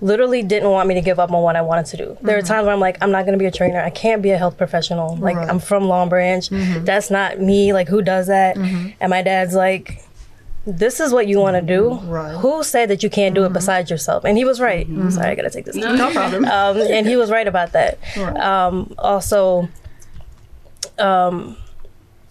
[0.00, 2.16] literally didn't want me to give up on what I wanted to do.
[2.22, 3.80] There are times where I'm like, I'm not going to be a trainer.
[3.80, 5.16] I can't be a health professional.
[5.16, 5.48] Like, Right.
[5.48, 6.48] I'm from Long Branch.
[6.50, 7.72] That's not me.
[7.72, 8.56] Like, who does that?
[8.56, 10.04] And my dad's like,
[10.66, 11.94] this is what you want to do.
[12.04, 12.34] Right.
[12.36, 14.24] Who said that you can't do it besides yourself?
[14.24, 14.86] And he was right.
[15.10, 15.74] Sorry, I gotta take this.
[15.76, 16.44] No problem.
[16.58, 17.98] Um, and he was right about that.
[18.18, 19.68] Um, also,
[20.98, 21.56] um,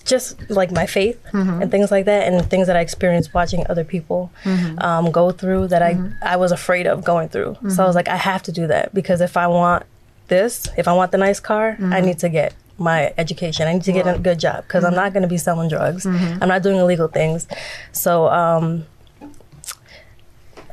[0.07, 1.61] just like my faith mm-hmm.
[1.61, 4.79] and things like that, and things that I experienced watching other people mm-hmm.
[4.79, 6.13] um, go through that I mm-hmm.
[6.21, 7.57] I was afraid of going through.
[7.69, 9.83] So I was like, I have to do that because if I want
[10.27, 13.67] this, if I want the nice car, I need to get my education.
[13.67, 16.05] I need to get a good job because I'm not going to be selling drugs.
[16.05, 17.47] I'm not doing illegal things.
[17.91, 18.85] So um,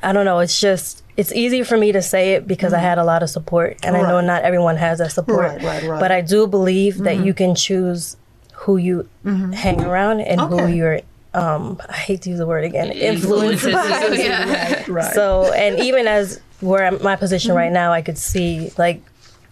[0.03, 0.38] I don't know.
[0.40, 3.31] It's just it's easy for me to say it because I had a lot of
[3.31, 5.47] support, and I know not everyone has that support.
[5.47, 6.01] Right, right, right.
[6.01, 8.16] But I do believe that you can choose
[8.64, 11.00] who you hang around and who you're.
[11.35, 12.92] Um, I hate to use the word again.
[12.92, 13.64] Influenced.
[13.64, 14.18] Influences.
[14.24, 14.85] yeah.
[14.88, 15.12] Right.
[15.14, 19.03] So, and even as where I'm, my position right now, I could see like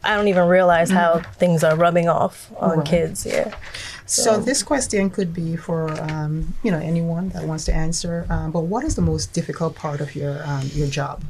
[0.05, 3.27] I don't even realize how things are rubbing off on kids.
[3.27, 3.55] Yeah.
[4.07, 8.27] So this question could be for um, you know anyone that wants to answer.
[8.31, 11.22] Um, but what is the most difficult part of your um, your job?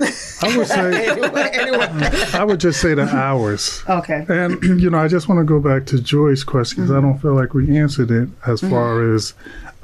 [0.00, 1.06] I would say
[1.54, 2.02] anyone?
[2.34, 3.82] I would just say the hours.
[3.88, 4.24] Okay.
[4.28, 7.18] And you know, I just want to go back to Joy's question because I don't
[7.18, 9.34] feel like we answered it as far as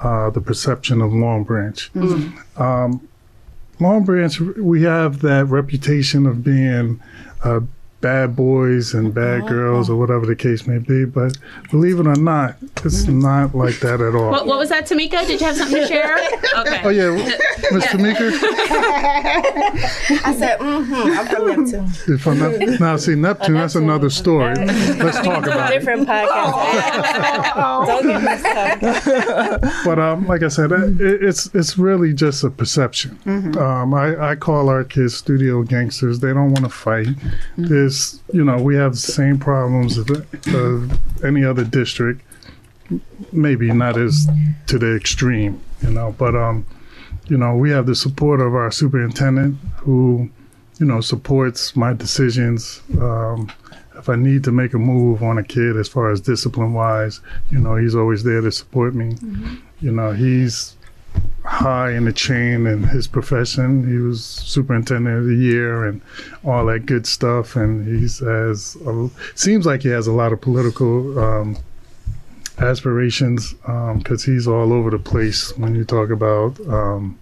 [0.00, 1.90] uh, the perception of Long Branch.
[2.56, 3.08] Um,
[3.80, 7.00] Long Branch, we have that reputation of being
[7.42, 7.60] uh,
[8.02, 11.06] bad boys and bad girls, or whatever the case may be.
[11.06, 11.38] But
[11.70, 14.30] believe it or not, it's not like that at all.
[14.30, 15.26] What, what was that, Tamika?
[15.26, 16.18] Did you have something to share?
[16.52, 16.82] Okay.
[16.84, 17.10] Oh yeah,
[17.72, 18.30] Miss Tamika.
[20.24, 21.18] I said, mm-hmm.
[21.18, 22.18] I'm from Neptune.
[22.18, 24.54] From Nep- now, see Neptune, that's another story.
[24.54, 25.78] Let's talk about it.
[25.78, 27.86] Different podcast.
[27.86, 29.72] Don't get me started.
[29.84, 33.18] But um, like I said, it, it's it's really just a perception.
[33.26, 36.20] Um, I, I call our kids studio gangsters.
[36.20, 37.08] They don't want to fight.
[37.56, 37.91] There's,
[38.32, 40.10] you know, we have the same problems of,
[40.54, 42.22] of any other district.
[43.32, 44.26] Maybe not as
[44.66, 46.66] to the extreme, you know, but um,
[47.28, 50.28] you know, we have the support of our superintendent who,
[50.78, 52.82] you know, supports my decisions.
[53.00, 53.50] Um,
[53.96, 57.20] if I need to make a move on a kid as far as discipline wise,
[57.50, 59.16] you know, he's always there to support me.
[59.80, 60.76] You know, he's
[61.52, 63.86] high in the chain in his profession.
[63.86, 66.00] He was superintendent of the year and
[66.44, 67.56] all that good stuff.
[67.56, 71.58] And he has a, seems like he has a lot of political um,
[72.58, 73.52] aspirations
[73.98, 77.18] because he's all over the place when you talk about um,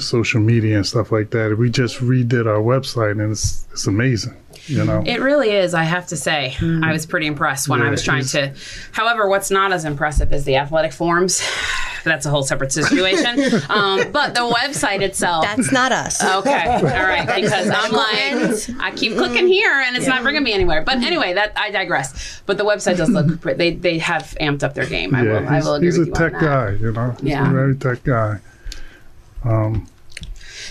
[0.00, 1.56] social media and stuff like that.
[1.58, 4.36] We just redid our website and it's it's amazing.
[4.66, 5.02] You know.
[5.06, 6.54] It really is, I have to say.
[6.60, 8.52] I was pretty impressed when I was trying to.
[8.92, 11.42] However, what's not as impressive is the athletic forms.
[12.04, 13.40] That's a whole separate situation.
[13.70, 15.44] um, but the website itself.
[15.44, 16.22] That's not us.
[16.22, 20.52] Okay, all right, because I'm like, I keep clicking here and it's not bringing me
[20.52, 20.82] anywhere.
[20.82, 22.42] But anyway, that I digress.
[22.46, 23.56] But the website does look pretty.
[23.58, 25.14] They they have amped up their game.
[25.14, 25.48] I will.
[25.48, 26.40] I he's, will agree he's a tech on that.
[26.40, 27.10] guy, you know.
[27.20, 27.48] He's Yeah.
[27.48, 28.40] a very tech guy.
[29.44, 29.86] Um,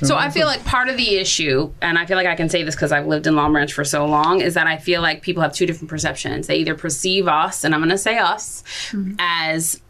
[0.01, 2.63] so I feel like part of the issue, and I feel like I can say
[2.63, 5.21] this because I've lived in Long Branch for so long, is that I feel like
[5.21, 6.47] people have two different perceptions.
[6.47, 9.15] They either perceive us, and I'm going to say us, mm-hmm.
[9.17, 9.81] as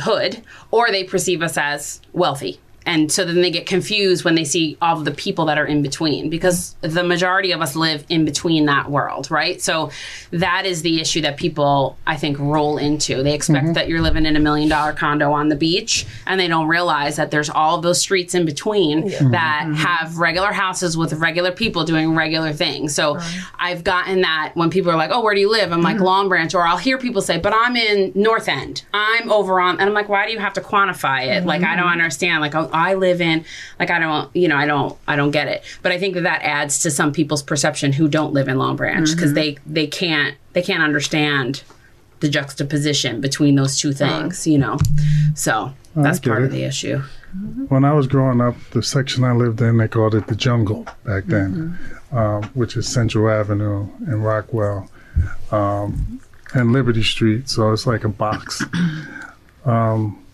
[0.00, 2.60] hood, or they perceive us as wealthy.
[2.86, 5.66] And so then they get confused when they see all of the people that are
[5.66, 9.60] in between because the majority of us live in between that world, right?
[9.60, 9.90] So
[10.30, 13.22] that is the issue that people, I think, roll into.
[13.22, 13.72] They expect mm-hmm.
[13.74, 17.16] that you're living in a million dollar condo on the beach and they don't realize
[17.16, 19.30] that there's all of those streets in between that mm-hmm.
[19.30, 19.74] Mm-hmm.
[19.74, 22.94] have regular houses with regular people doing regular things.
[22.94, 23.18] So
[23.58, 25.72] I've gotten that when people are like, oh, where do you live?
[25.72, 26.54] I'm like, Long Branch.
[26.54, 28.84] Or I'll hear people say, but I'm in North End.
[28.92, 31.44] I'm over on, and I'm like, why do you have to quantify it?
[31.44, 32.40] Like, I don't understand.
[32.40, 33.44] Like, oh, I live in,
[33.78, 35.62] like, I don't, you know, I don't, I don't get it.
[35.82, 38.76] But I think that that adds to some people's perception who don't live in Long
[38.76, 41.62] Branch because they, they can't, they can't understand
[42.20, 44.78] the juxtaposition between those two things, you know?
[45.34, 46.46] So that's part it.
[46.46, 47.02] of the issue.
[47.68, 50.86] When I was growing up, the section I lived in, they called it the jungle
[51.04, 51.78] back then,
[52.12, 54.90] um, which is Central Avenue and Rockwell
[55.50, 56.20] um,
[56.54, 57.48] and Liberty Street.
[57.48, 58.62] So it's like a box.
[59.62, 60.24] Um,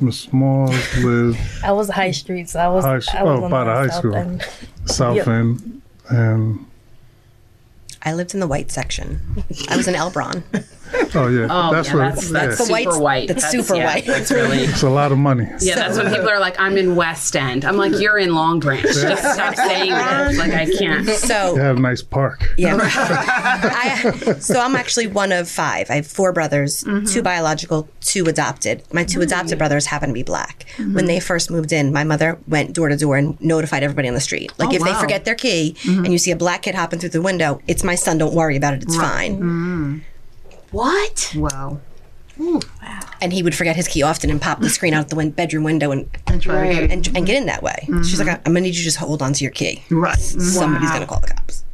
[0.00, 2.54] Miss Smalls lived I was high streets.
[2.54, 2.84] I was.
[2.84, 4.14] High I was oh, on by the high South school.
[4.14, 4.42] End.
[4.86, 5.28] South Yep.
[5.28, 6.66] End, and
[8.02, 9.20] I lived in the white section.
[9.68, 10.42] I was in Elberon.
[11.14, 12.14] Oh yeah, Oh, that's yeah, what.
[12.14, 13.28] that's, that's The super white's- white.
[13.28, 14.06] that's super yeah, white.
[14.06, 14.58] That's really.
[14.68, 15.46] It's a lot of money.
[15.60, 18.60] Yeah, that's when people are like, "I'm in West End." I'm like, "You're in Long
[18.60, 20.34] Branch." Just stop saying that.
[20.34, 21.06] Like I can't.
[21.06, 22.54] They So have a nice park.
[22.58, 25.90] yeah, I, so I'm actually one of five.
[25.90, 27.06] I have four brothers, mm-hmm.
[27.06, 28.82] two biological, two adopted.
[28.92, 29.22] My two mm-hmm.
[29.22, 30.64] adopted brothers happen to be black.
[30.76, 30.94] Mm-hmm.
[30.94, 34.14] When they first moved in, my mother went door to door and notified everybody on
[34.14, 34.52] the street.
[34.58, 37.10] Like oh, if they forget their key and you see a black kid hopping through
[37.10, 38.18] the window, it's my son.
[38.18, 38.82] Don't worry about it.
[38.82, 40.04] It's fine.
[40.70, 41.32] What?
[41.36, 41.80] Wow.
[42.36, 42.58] Hmm.
[43.20, 45.64] And he would forget his key often and pop the screen out the win- bedroom
[45.64, 47.76] window and, And try to get and and get in that way.
[47.82, 48.02] Mm-hmm.
[48.02, 49.82] She's like, I'm gonna need you to just hold on to your key.
[49.90, 50.16] Right.
[50.18, 51.64] Somebody's gonna call the cops.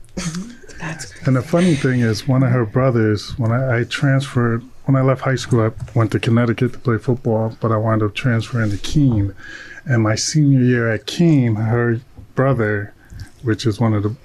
[0.79, 4.97] That's And the funny thing is, one of her brothers, when I, I transferred, when
[4.97, 8.15] I left high school, I went to Connecticut to play football, but I wound up
[8.15, 9.35] transferring to Keene.
[9.87, 12.01] And my senior year at Keene, her
[12.35, 12.95] brother,
[13.43, 14.17] which is one of the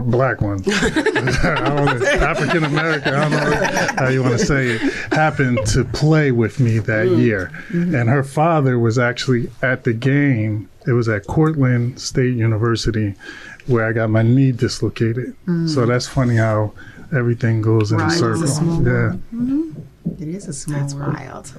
[0.00, 0.58] the black one.
[2.22, 4.80] African American, I don't know how you want to say it,
[5.12, 7.18] happened to play with me that mm.
[7.18, 7.50] year.
[7.68, 7.94] Mm-hmm.
[7.94, 10.68] And her father was actually at the game.
[10.86, 13.14] It was at Cortland State University
[13.66, 15.36] where I got my knee dislocated.
[15.46, 15.68] Mm.
[15.68, 16.72] So that's funny how
[17.14, 18.46] everything goes in Right, a a circle.
[18.46, 19.14] small yeah.
[19.32, 19.86] world.
[20.22, 21.14] It is a small That's world.
[21.14, 21.52] wild.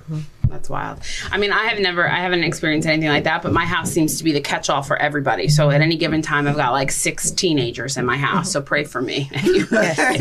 [0.47, 0.99] That's wild.
[1.31, 4.17] I mean, I have never, I haven't experienced anything like that, but my house seems
[4.19, 5.49] to be the catch all for everybody.
[5.49, 8.53] So at any given time, I've got like six teenagers in my house.
[8.53, 9.29] So pray for me.
[9.43, 9.67] You,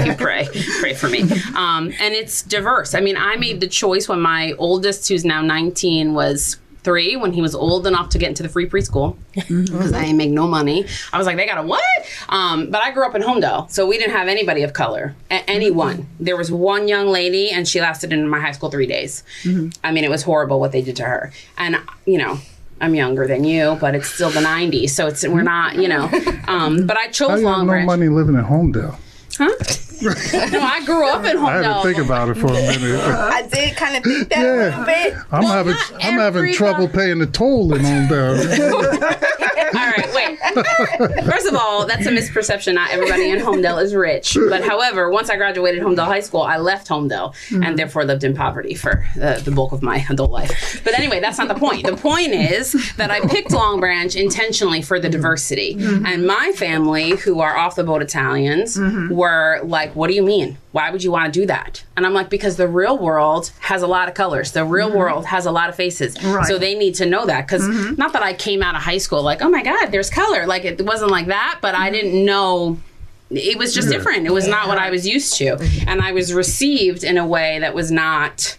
[0.05, 0.48] you pray,
[0.81, 1.22] pray for me.
[1.57, 2.94] Um, and it's diverse.
[2.94, 7.32] I mean, I made the choice when my oldest, who's now 19, was three when
[7.32, 10.46] he was old enough to get into the free preschool because I ain't make no
[10.48, 10.84] money.
[11.12, 11.82] I was like, they got a what?
[12.28, 15.48] Um, but I grew up in Holmdel, so we didn't have anybody of color, a-
[15.48, 16.06] anyone.
[16.18, 19.22] There was one young lady, and she lasted in my high school three days.
[19.84, 21.32] I mean, it was horrible what they did to her.
[21.56, 22.38] And you know.
[22.80, 26.10] I'm younger than you, but it's still the '90s, so it's we're not, you know.
[26.48, 27.86] Um, but I chose you have Long no Branch.
[27.86, 28.96] money living in Holmdel?
[30.02, 30.10] No,
[30.60, 33.00] I grew up in I had to think about it for a minute.
[33.04, 34.54] I did kind of think that a Yeah.
[34.80, 35.14] little bit.
[35.30, 38.72] I'm having I'm having everybody- trouble paying the toll in Holmdel.
[38.72, 38.74] All
[39.06, 39.31] right, wait.
[41.24, 42.74] First of all, that's a misperception.
[42.74, 44.36] Not everybody in Holmdel is rich.
[44.48, 47.34] But however, once I graduated Holmdel High School, I left Holmdel
[47.64, 50.80] and therefore lived in poverty for uh, the bulk of my adult life.
[50.84, 51.86] But anyway, that's not the point.
[51.86, 55.76] The point is that I picked Long Branch intentionally for the diversity.
[55.82, 58.78] And my family, who are off the boat Italians,
[59.10, 60.58] were like, what do you mean?
[60.72, 61.84] Why would you want to do that?
[61.98, 64.52] And I'm like, because the real world has a lot of colors.
[64.52, 66.22] The real world has a lot of faces.
[66.24, 66.46] Right.
[66.46, 67.66] So they need to know that because
[67.98, 70.41] not that I came out of high school like, oh my God, there's color.
[70.46, 71.94] Like it wasn't like that, but I mm-hmm.
[71.94, 72.78] didn't know.
[73.31, 73.96] It was just mm-hmm.
[73.96, 74.26] different.
[74.26, 75.57] It was not what I was used to.
[75.57, 75.88] Mm-hmm.
[75.88, 78.59] And I was received in a way that was not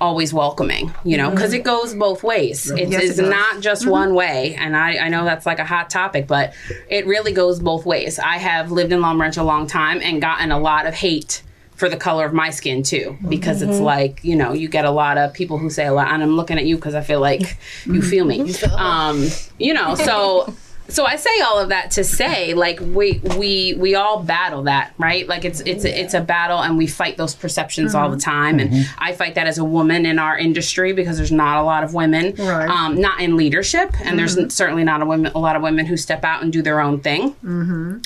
[0.00, 2.70] always welcoming, you know, because it goes both ways.
[2.70, 3.28] It's, Yes, it it's does.
[3.28, 4.54] not just one way.
[4.54, 6.54] And I, I know that's like a hot topic, but
[6.88, 8.18] it really goes both ways.
[8.18, 11.42] I have lived in Long Branch a long time and gotten a lot of hate
[11.80, 14.90] for the color of my skin too because it's like you know you get a
[14.90, 17.20] lot of people who say a lot and i'm looking at you because i feel
[17.20, 17.56] like
[17.86, 19.26] you feel me um
[19.58, 20.54] you know so
[20.90, 24.92] so I say all of that to say, like we we we all battle that,
[24.98, 25.26] right?
[25.26, 28.30] Like it's it's it's a battle, and we fight those perceptions all the mm-hmm.
[28.30, 28.58] time.
[28.58, 28.94] And mm-hmm.
[28.98, 31.94] I fight that as a woman in our industry because there's not a lot of
[31.94, 32.68] women, Right.
[32.68, 34.48] um, not in leadership, and there's mm-hmm.
[34.48, 37.00] certainly not a women a lot of women who step out and do their own
[37.00, 37.34] thing.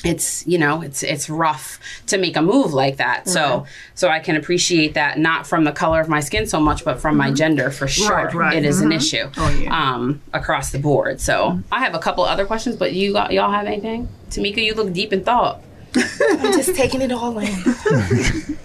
[0.03, 3.27] It's you know it's it's rough to make a move like that.
[3.27, 6.83] So so I can appreciate that not from the color of my skin so much,
[6.85, 8.11] but from my gender for sure.
[8.11, 8.57] Right, right.
[8.57, 9.93] It is an issue Oh, yeah.
[9.93, 11.19] um, across the board.
[11.21, 14.07] So I have a couple other questions, but you got, y'all have anything?
[14.29, 15.61] Tamika, you look deep in thought.
[15.95, 17.47] I'm just taking it all in.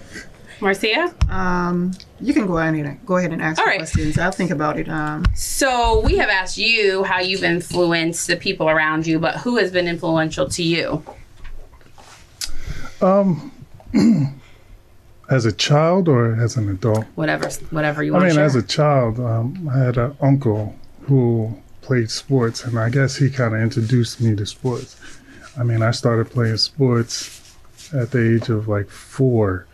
[0.61, 1.13] Marcia?
[1.29, 3.79] Um, you can go ahead and go ahead and ask All right.
[3.79, 4.17] questions.
[4.19, 4.87] I'll think about it.
[4.89, 9.57] Um, So we have asked you how you've influenced the people around you, but who
[9.57, 11.03] has been influential to you?
[13.01, 13.51] Um,
[15.29, 17.05] As a child or as an adult?
[17.15, 18.25] Whatever, whatever you want.
[18.25, 18.45] I mean, to share.
[18.47, 21.57] as a child, um, I had an uncle who
[21.91, 24.95] played sports, and I guess he kind of introduced me to sports.
[25.59, 27.53] I mean, I started playing sports
[27.93, 29.67] at the age of like four,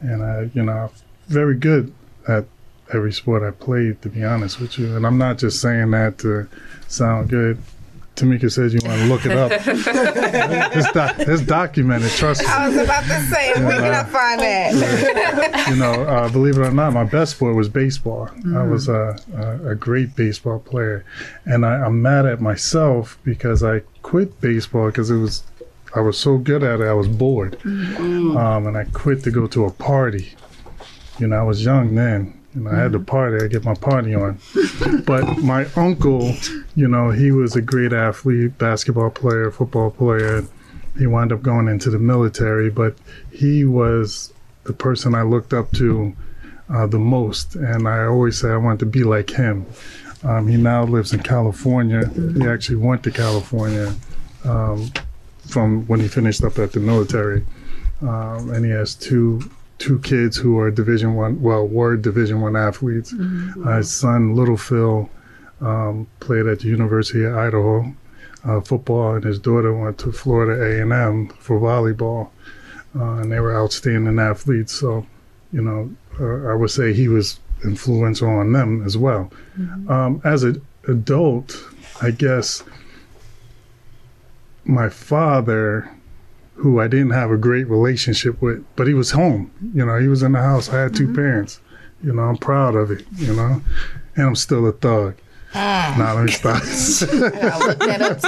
[0.00, 0.90] and I, you know,
[1.28, 1.94] very good
[2.28, 2.44] at
[2.92, 4.96] every sport I played, to be honest with you.
[4.96, 6.46] And I'm not just saying that to
[6.88, 7.56] sound good.
[8.16, 9.52] Tamika says you want to look it up.
[10.74, 12.10] it's, doc- it's documented.
[12.12, 12.46] Trust me.
[12.48, 15.66] I was about to say, where can I find that?
[15.68, 18.30] you know, uh, believe it or not, my best sport was baseball.
[18.54, 21.04] I was a, a, a great baseball player,
[21.44, 25.44] and I, I'm mad at myself because I quit baseball because it was
[25.94, 26.86] I was so good at it.
[26.86, 30.34] I was bored, um, and I quit to go to a party.
[31.18, 32.35] You know, I was young then.
[32.56, 33.44] Know, I had to party.
[33.44, 34.38] I get my party on.
[35.04, 36.34] but my uncle,
[36.74, 40.42] you know, he was a great athlete, basketball player, football player.
[40.98, 42.96] He wound up going into the military, but
[43.30, 44.32] he was
[44.64, 46.16] the person I looked up to
[46.70, 49.66] uh, the most, and I always say I wanted to be like him.
[50.24, 52.08] Um, he now lives in California.
[52.08, 53.94] He actually went to California
[54.44, 54.90] um,
[55.46, 57.44] from when he finished up at the military,
[58.00, 59.42] um, and he has two
[59.78, 63.12] two kids who are Division One, well, were Division One athletes.
[63.12, 65.10] Uh, his son, Little Phil,
[65.60, 67.94] um, played at the University of Idaho
[68.44, 72.30] uh, football, and his daughter went to Florida A and M for volleyball
[72.98, 74.72] uh, and they were outstanding athletes.
[74.72, 75.06] So,
[75.52, 75.90] you know,
[76.20, 79.30] uh, I would say he was influential on them as well.
[79.88, 81.56] Um, as an adult,
[82.00, 82.62] I guess
[84.64, 85.90] my father
[86.56, 89.50] who I didn't have a great relationship with, but he was home.
[89.74, 90.68] You know, he was in the house.
[90.68, 91.14] I had 2 mm-hmm.
[91.14, 91.60] parents.
[92.02, 93.06] You know, I'm proud of it.
[93.16, 93.62] You know,
[94.16, 95.16] and I'm still a thug.
[95.54, 96.62] Nah, let me stop.
[96.62, 98.20] I looked that up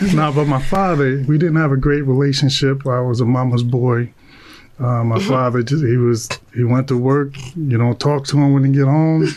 [0.00, 0.16] too.
[0.16, 2.86] no, but my father, we didn't have a great relationship.
[2.86, 4.12] I was a mama's boy.
[4.78, 5.28] Uh, my mm-hmm.
[5.28, 7.34] father, just, he was, he went to work.
[7.54, 9.28] You don't talk to him when he get home.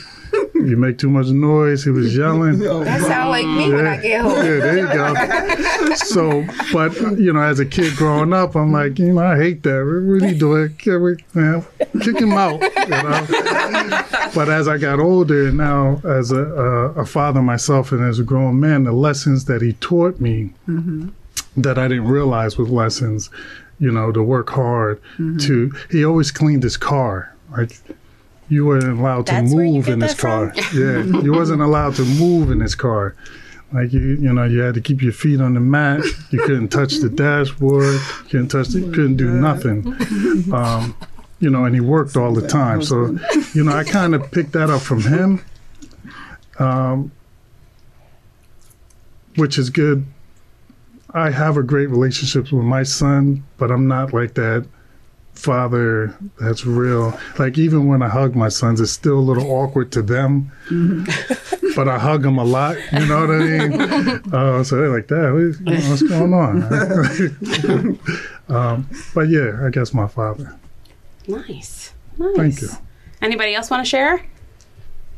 [0.67, 1.85] You make too much noise.
[1.85, 2.59] He was yelling.
[2.87, 4.35] That sound like me when I get home.
[4.35, 5.95] Yeah, there you go.
[5.95, 9.63] So, but you know, as a kid growing up, I'm like, you know, I hate
[9.63, 9.77] that.
[9.85, 10.75] What are you doing?
[10.75, 11.65] Can we, man,
[12.01, 12.61] kick him out.
[12.61, 14.03] You know.
[14.35, 18.23] But as I got older, now as a, a, a father myself and as a
[18.23, 21.09] grown man, the lessons that he taught me mm-hmm.
[21.55, 23.29] that I didn't realize was lessons.
[23.79, 25.01] You know, to work hard.
[25.13, 25.37] Mm-hmm.
[25.37, 27.33] To he always cleaned his car.
[27.55, 27.71] Like
[28.49, 30.53] you weren't allowed to That's move in this car.
[30.73, 33.15] Yeah, you wasn't allowed to move in this car.
[33.73, 36.01] Like you, you know, you had to keep your feet on the mat.
[36.31, 37.95] You couldn't touch the dashboard.
[37.95, 38.69] You couldn't touch.
[38.69, 39.87] The, couldn't do nothing.
[40.53, 40.95] Um,
[41.39, 42.81] you know, and he worked all the time.
[42.81, 43.17] So,
[43.53, 45.43] you know, I kind of picked that up from him,
[46.57, 47.11] um,
[49.35, 50.05] which is good.
[51.13, 54.67] I have a great relationship with my son, but I'm not like that
[55.37, 57.17] father that's real.
[57.39, 60.51] Like even when I hug my sons, it's still a little awkward to them,
[61.75, 62.75] but I hug them a lot.
[62.91, 64.21] You know what I mean?
[64.33, 66.63] Uh, so they're like, "Dad, what- what's going on?"
[68.49, 70.53] um, but yeah, I guess my father.
[71.27, 71.93] Nice.
[72.17, 72.35] Nice.
[72.35, 72.69] Thank you.
[73.21, 74.25] Anybody else want to share?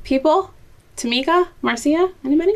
[0.03, 0.51] People?
[0.97, 1.47] Tamika?
[1.61, 2.11] Marcia?
[2.23, 2.55] Anybody?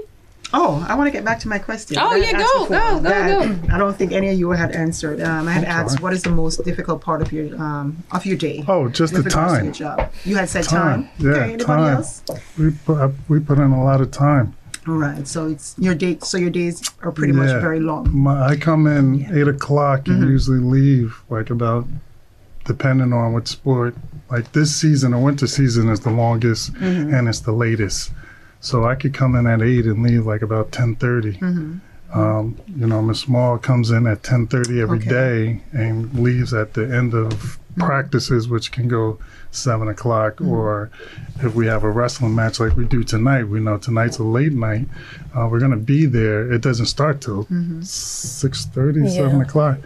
[0.56, 1.97] Oh, I want to get back to my question.
[1.99, 5.20] Oh, yeah, asked go, go, go, I don't think any of you had answered.
[5.20, 6.04] Um, I had I'm asked, sorry.
[6.04, 8.64] what is the most difficult part of your um, of your day?
[8.68, 9.66] Oh, just the with regards to time.
[9.66, 10.12] your job.
[10.26, 11.06] You had said Time.
[11.06, 11.10] time.
[11.18, 11.95] Yeah, okay, anybody time.
[11.95, 12.22] else?
[12.58, 14.56] We put we put in a lot of time.
[14.88, 15.28] All right.
[15.28, 16.20] So it's your day.
[16.22, 18.16] So your days are pretty much very long.
[18.16, 21.88] My, I come in eight o'clock and usually leave like about,
[22.66, 23.95] depending on what sport.
[24.30, 28.12] Like this season, the winter season is the longest and it's the latest.
[28.64, 31.78] So I could come in at eight and leave like about ten mm-hmm.
[32.18, 35.09] Um, you know, Miss Small comes in at ten thirty every Okay.
[35.09, 37.82] day and leaves at the end of mm-hmm.
[37.82, 39.20] practices, which can go
[39.51, 40.36] seven o'clock.
[40.36, 40.49] Mm-hmm.
[40.49, 40.89] Or
[41.41, 44.53] if we have a wrestling match like we do tonight, we know tonight's a late
[44.53, 44.88] night.
[45.36, 46.49] Uh, we're gonna be there.
[46.49, 47.45] It doesn't start till
[47.82, 49.43] six thirty, seven Yeah.
[49.43, 49.80] o'clock.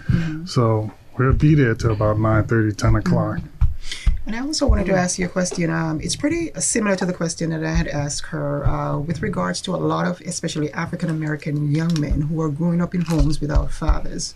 [0.46, 3.40] So we'll be there till about 9.30, 10 o'clock.
[4.28, 5.70] And I also wanted to ask you a question.
[5.70, 9.62] Um, it's pretty similar to the question that I had asked her uh, with regards
[9.62, 13.40] to a lot of, especially African American young men who are growing up in homes
[13.40, 14.36] without fathers.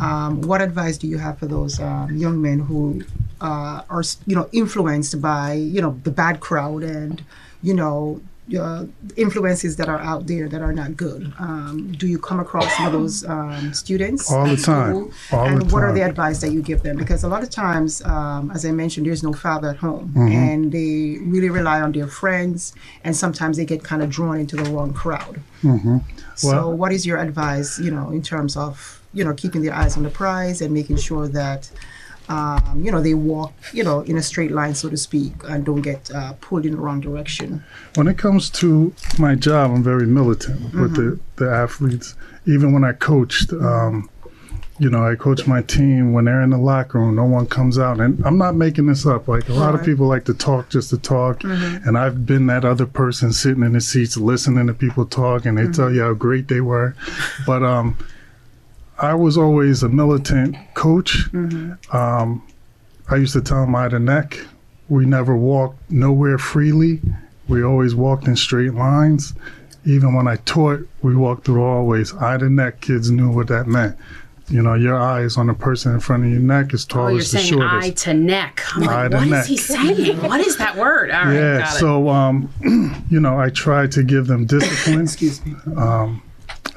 [0.00, 3.02] Um, what advice do you have for those um, young men who
[3.40, 7.24] uh, are, you know, influenced by, you know, the bad crowd and,
[7.64, 8.20] you know,
[8.58, 8.84] uh,
[9.16, 11.32] influences that are out there that are not good?
[11.38, 14.90] Um, do you come across some of those um, students All the time.
[14.90, 15.12] school?
[15.32, 16.96] All and the what are the advice that you give them?
[16.96, 20.32] Because a lot of times, um, as I mentioned, there's no father at home, Mm-hmm.
[20.32, 22.74] and they really rely on their friends,
[23.04, 25.40] and sometimes they get kind of drawn into the wrong crowd.
[25.62, 25.98] Mm-hmm.
[26.34, 27.78] so, what is your advice?
[27.78, 30.96] You know, in terms of you know keeping their eyes on the prize and making
[30.96, 31.70] sure that.
[32.28, 35.64] Um, you know, they walk, you know, in a straight line, so to speak, and
[35.64, 37.64] don't get uh, pulled in the wrong direction.
[37.94, 42.14] When it comes to my job, I'm very militant with the, the athletes.
[42.46, 44.08] Even when I coached, um,
[44.78, 47.78] you know, I coach my team when they're in the locker room, no one comes
[47.78, 48.00] out.
[48.00, 49.28] And I'm not making this up.
[49.28, 51.44] Like a lot of people like to talk just to talk.
[51.44, 55.56] And I've been that other person sitting in the seats listening to people talk and
[55.58, 56.96] they tell you how great they were.
[57.46, 57.96] But um,
[58.98, 61.32] I was always a militant coach.
[61.92, 62.42] Um,
[63.08, 64.38] I used to tell them I had a neck.
[64.88, 67.00] We never walked nowhere freely.
[67.48, 69.32] We always walked in straight lines.
[69.84, 72.12] Even when I taught, we walked through hallways.
[72.14, 73.96] Eye to neck, kids knew what that meant.
[74.48, 77.20] You know, your eyes on the person in front of your neck is Oh, you're
[77.22, 78.60] saying eye to neck.
[78.74, 79.46] I'm Eye like, to what is neck.
[79.46, 80.22] he saying?
[80.22, 81.10] What is that word?
[81.10, 81.78] All right, yeah, got it.
[81.78, 82.50] so um,
[83.08, 85.54] you know, I tried to give them discipline Excuse me.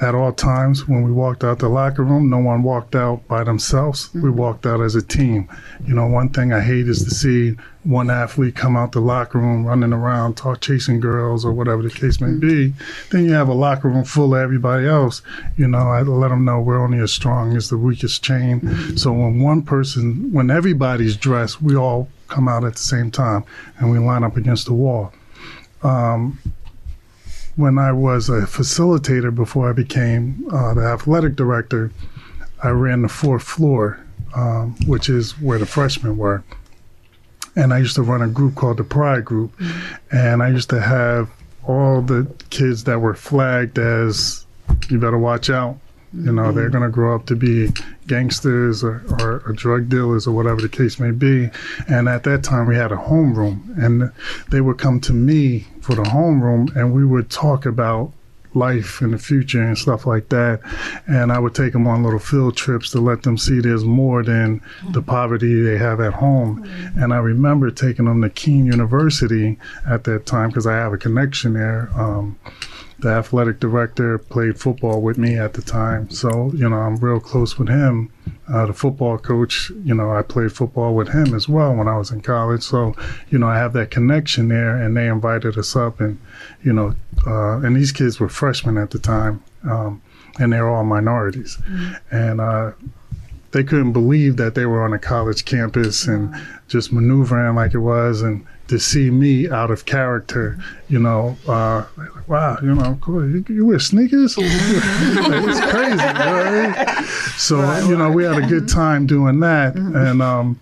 [0.00, 0.86] At all times.
[0.86, 4.12] When we walked out the locker room, no one walked out by themselves.
[4.14, 4.36] We mm-hmm.
[4.36, 5.48] walked out as a team.
[5.86, 9.38] You know, one thing I hate is to see one athlete come out the locker
[9.38, 12.68] room running around, talk chasing girls or whatever the case may be.
[12.68, 13.10] Mm-hmm.
[13.10, 15.22] Then you have a locker room full of everybody else.
[15.56, 18.60] You know, I let them know we're only as strong as the weakest chain.
[18.60, 18.96] Mm-hmm.
[18.96, 23.44] So when one person, when everybody's dressed, we all come out at the same time
[23.78, 25.12] and we line up against the wall
[25.82, 26.38] um,
[27.56, 31.90] when I was a facilitator before I became uh, the athletic director,
[32.62, 33.98] I ran the fourth floor,
[34.34, 36.44] um, which is where the freshmen were.
[37.56, 39.58] And I used to run a group called the Pride Group.
[40.12, 41.30] And I used to have
[41.64, 44.44] all the kids that were flagged as,
[44.90, 45.78] you better watch out.
[46.16, 47.68] You know, they're going to grow up to be
[48.06, 51.50] gangsters or, or, or drug dealers or whatever the case may be.
[51.88, 54.12] And at that time, we had a homeroom, and
[54.50, 58.12] they would come to me for the homeroom, and we would talk about
[58.56, 60.60] life in the future and stuff like that.
[61.06, 64.22] And I would take them on little field trips to let them see there's more
[64.22, 66.64] than the poverty they have at home.
[66.96, 70.98] And I remember taking them to Kean University at that time because I have a
[70.98, 71.90] connection there.
[71.94, 72.38] Um,
[72.98, 76.08] the athletic director played football with me at the time.
[76.08, 78.10] So, you know, I'm real close with him.
[78.48, 81.98] Uh, the football coach, you know, I played football with him as well when I
[81.98, 82.62] was in college.
[82.62, 82.94] So,
[83.28, 86.00] you know, I have that connection there, and they invited us up.
[86.00, 86.18] And,
[86.62, 86.94] you know,
[87.26, 90.00] uh, and these kids were freshmen at the time, um,
[90.38, 91.58] and they're all minorities.
[92.10, 92.72] And, uh,
[93.52, 96.34] they couldn't believe that they were on a college campus and
[96.68, 100.58] just maneuvering like it was and to see me out of character
[100.88, 103.28] you know uh like, wow you know cool.
[103.28, 107.04] you, you wear sneakers like, it's crazy right?
[107.36, 110.60] so you know we had a good time doing that and um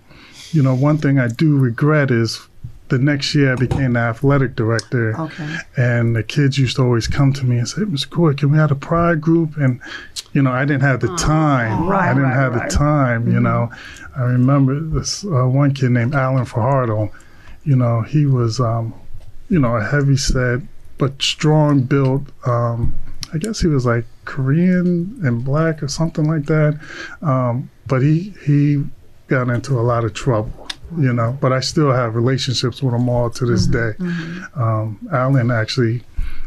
[0.52, 2.46] you know one thing i do regret is
[2.88, 5.56] the next year I became the athletic director, Okay.
[5.76, 8.10] and the kids used to always come to me and say, "Mr.
[8.10, 9.80] Coy, can we have a pride group?" And
[10.32, 11.86] you know, I didn't have the time.
[11.86, 12.70] Right, I didn't right, have right.
[12.70, 13.32] the time.
[13.32, 13.70] You know,
[14.16, 17.10] I remember this uh, one kid named Alan Fajardo.
[17.64, 18.94] You know, he was, um,
[19.48, 20.60] you know, a heavy set
[20.98, 22.22] but strong built.
[22.46, 22.94] Um,
[23.32, 26.78] I guess he was like Korean and black or something like that.
[27.22, 28.84] Um, but he he
[29.26, 30.68] got into a lot of trouble.
[30.98, 33.92] You know, but I still have relationships with them all to this day.
[34.54, 36.02] Um, Alan actually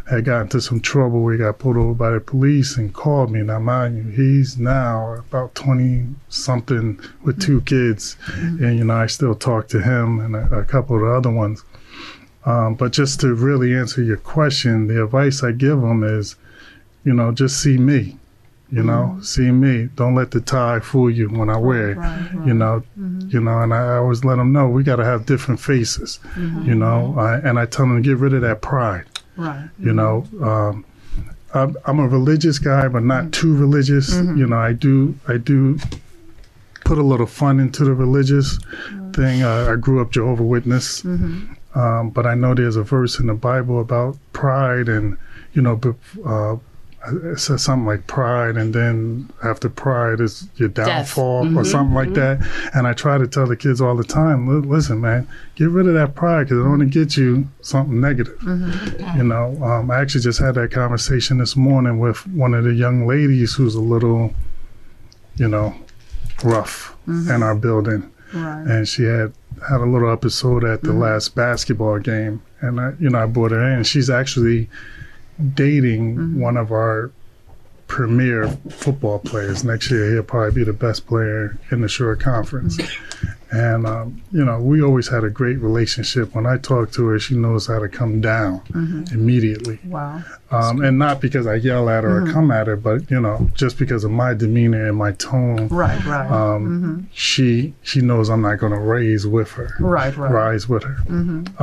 [0.10, 3.30] had got into some trouble where he got pulled over by the police and called
[3.30, 3.42] me.
[3.42, 7.66] Now, mind you, he's now about 20 something with two mm-hmm.
[7.66, 8.16] kids.
[8.28, 8.64] Mm-hmm.
[8.64, 11.32] And, you know, I still talk to him and a, a couple of the other
[11.32, 11.64] ones.
[12.46, 16.38] Um, but just to really answer your question, the advice I give them is,
[17.04, 18.18] you know, just see me.
[18.70, 19.22] You know, mm-hmm.
[19.22, 19.90] see me.
[19.96, 21.98] Don't let the tie fool you when I wear it.
[21.98, 22.48] Right, right.
[22.48, 22.84] You know,
[23.30, 26.20] you know, and I always let them know we got to have different faces.
[26.36, 29.06] You know, I, and I tell them to get rid of that pride
[29.38, 29.70] Right.
[29.80, 30.84] you know um,
[31.54, 34.12] I'm, I'm a religious guy but not too religious.
[34.14, 35.78] You know i do i do
[36.86, 38.58] put a little fun into the religious
[39.14, 39.44] thing.
[39.44, 41.04] Uh, i grew up jehovah witness.
[41.06, 45.18] Um, but i know there's a verse in the bible about pride and
[45.54, 46.58] you know bef- uh,
[47.08, 51.64] it says something like pride and then after pride is your downfall or mm-hmm.
[51.64, 52.42] something like mm-hmm.
[52.42, 52.76] that.
[52.76, 55.94] And i try to tell the kids all the time listen man get rid of
[55.94, 58.38] that pride because it only gets you something negative.
[58.40, 59.18] Mm-hmm.
[59.18, 62.74] You know um, i actually just had that conversation this morning with one of the
[62.74, 64.34] young ladies who's a little
[65.36, 65.76] you know
[66.44, 68.12] rough in our building.
[68.34, 68.68] Right.
[68.68, 69.34] and she had
[69.70, 72.42] had a little episode at the last basketball game.
[72.60, 74.70] And I, you know i brought her in she's actually
[75.54, 76.40] dating mm-hmm.
[76.40, 77.12] one of our
[77.88, 79.64] premier football players.
[79.64, 83.28] Next year he'll probably be the best player in the Shore conference mm-hmm.
[83.52, 87.18] And um, you know we always had a great relationship when i talk to her
[87.18, 88.62] she knows how to come down
[89.12, 90.22] immediately Wow.
[90.52, 93.50] um, and not because i yell at her or come at her but you know
[93.54, 96.04] just because of my demeanor and my tone Right.
[96.06, 96.30] Right.
[96.30, 100.32] um, she she knows I'm not going to raise with her, Right, right.
[100.32, 100.98] rise with her.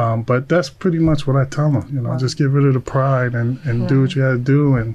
[0.00, 1.88] Um, but that's pretty much what I tell them.
[1.94, 4.38] You know, just get rid of the pride and and do what you got to
[4.38, 4.76] do.
[4.76, 4.94] And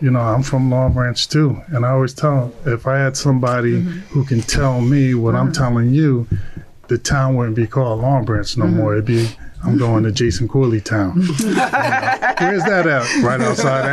[0.00, 3.16] you know, I'm from Long Branch too, and I always tell them if I had
[3.16, 6.28] somebody who can tell me what I'm telling you,
[6.88, 8.94] the town wouldn't be called Long Branch no more.
[8.94, 9.28] It'd be
[9.64, 11.22] I'm going to Jason Corley Town.
[11.38, 11.64] You know,
[12.38, 13.24] Where's that at?
[13.24, 13.84] Right outside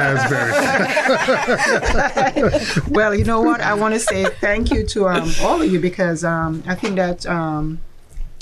[2.52, 2.92] Asbury.
[2.92, 3.60] well, you know what?
[3.60, 6.98] I want to say thank you to um, all of you because um, I think
[6.98, 7.80] that um,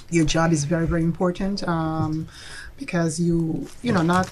[0.09, 1.65] your job is very, very important.
[1.65, 2.27] Um,
[2.77, 4.27] because you, you know, not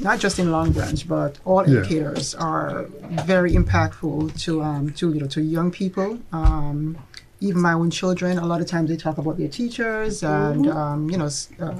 [0.00, 1.80] not just in Long Branch, but all Yeah.
[1.80, 2.86] educators are
[3.26, 6.18] very impactful to um, to you know to young people.
[6.32, 6.98] Um,
[7.40, 11.10] even my own children, a lot of times they talk about their teachers and um,
[11.10, 11.28] you know.
[11.60, 11.74] Uh,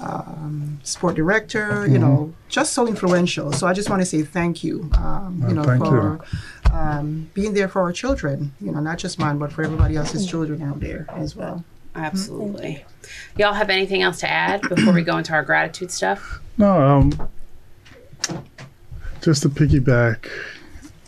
[0.00, 3.52] um, sport director, you know, just so influential.
[3.52, 6.20] So I just want to say thank you, um, you Oh, know, for
[6.72, 10.26] um, being there for our children, you know, not just mine, but for everybody else's
[10.26, 11.64] children out there as well.
[11.94, 12.84] Absolutely.
[13.36, 16.40] Y'all have anything else to add before we go into our gratitude stuff?
[16.58, 17.28] No, um,
[19.22, 20.28] just to piggyback,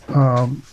[0.09, 0.63] um,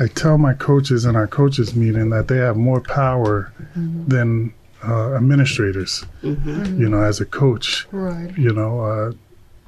[0.00, 4.52] I tell my coaches in our coaches meeting that they have more power than
[4.86, 6.04] uh, administrators.
[6.22, 8.36] You know, as a coach, Right.
[8.38, 9.12] you know, uh,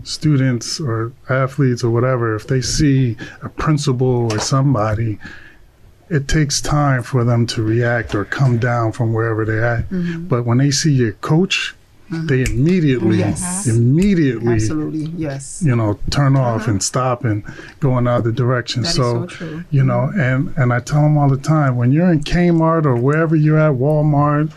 [0.05, 5.19] students or athletes or whatever, if they see a principal or somebody,
[6.11, 9.85] it takes time for them to react or come down from wherever they're at.
[10.29, 11.75] But when they see your coach,
[12.11, 13.69] they immediately, Yes.
[13.69, 15.05] immediately, Absolutely.
[15.17, 15.63] Yes.
[15.65, 17.45] you know, turn off and stop and
[17.79, 18.87] go in other directions.
[18.89, 22.11] That so, so you know, and and I tell them all the time when you're
[22.11, 24.51] in Kmart or wherever you're at, Walmart.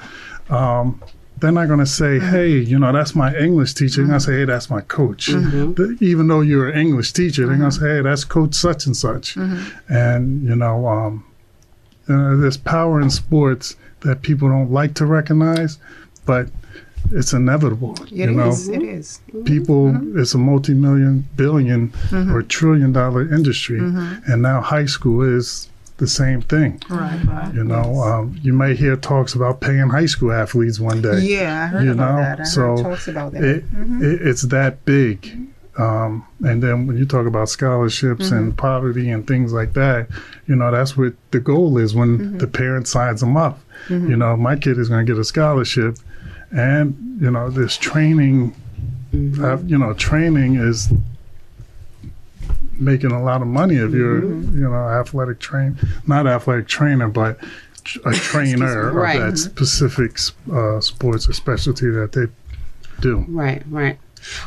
[0.50, 1.02] Um,
[1.40, 2.30] they're not going to say, Mm-hmm.
[2.30, 5.28] "Hey, you know, that's my English teacher." They're going to say, "Hey, that's my coach."
[5.28, 5.74] Mm-hmm.
[5.74, 8.86] The- even though you're an English teacher, they're going to say, "Hey, that's Coach such
[8.86, 9.94] and such." Mm-hmm.
[9.94, 11.26] And you know, um,
[12.10, 15.78] uh, there's power in sports that people don't like to recognize,
[16.26, 16.48] but
[17.12, 17.96] it's inevitable.
[18.04, 19.20] It you know, is, It is.
[19.46, 20.20] people Mm-hmm.
[20.20, 21.92] it's a multi-million billion
[22.32, 27.22] or trillion dollar industry and now high school is the same thing Right.
[27.26, 27.54] Right.
[27.54, 31.64] you know um, you may hear talks about paying high school athletes one day Yeah,
[31.64, 32.40] I heard you about know, that.
[32.40, 33.44] I so heard talks about that.
[33.44, 33.64] it,
[34.02, 35.20] it, it's that big
[35.78, 40.08] um, and then when you talk about scholarships and poverty and things like that
[40.48, 43.60] you know that's what the goal is when the parent signs them up.
[43.90, 45.98] You know my kid is going to get a scholarship
[46.52, 48.54] and you know this training
[49.42, 50.90] uh, you know training is
[52.80, 57.38] making a lot of money if you're you know athletic train not athletic trainer but
[58.06, 59.20] a trainer Right.
[59.22, 60.18] of that specific
[60.52, 62.28] uh, sports or specialty that they
[63.02, 63.26] do.
[63.28, 63.98] Right, right.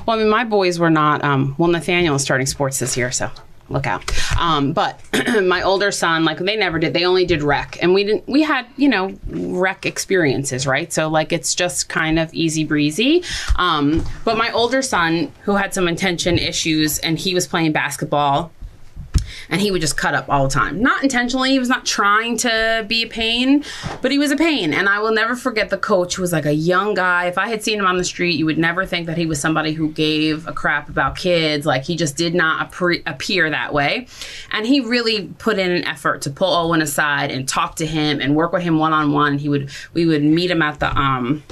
[0.06, 1.24] Well, I mean, my boys were not.
[1.24, 3.30] Um, well, Nathaniel is starting sports this year, so
[3.68, 4.10] look out.
[4.38, 5.00] Um, but
[5.42, 6.92] my older son, like, they never did.
[6.92, 8.28] They only did rec, and we didn't.
[8.28, 10.92] We had, you know, rec experiences, right?
[10.92, 13.24] So like, it's just kind of easy breezy.
[13.56, 18.52] Um, but my older son, who had some attention issues, and he was playing basketball
[19.50, 20.80] and he would just cut up all the time.
[20.80, 23.64] Not intentionally, he was not trying to be a pain,
[24.02, 24.72] but he was a pain.
[24.72, 27.26] And I will never forget the coach who was like a young guy.
[27.26, 29.40] If I had seen him on the street, you would never think that he was
[29.40, 31.66] somebody who gave a crap about kids.
[31.66, 32.72] Like he just did not
[33.06, 34.06] appear that way.
[34.52, 38.20] And he really put in an effort to pull Owen aside and talk to him
[38.20, 39.38] and work with him one on one.
[39.38, 41.42] He would we would meet him at the um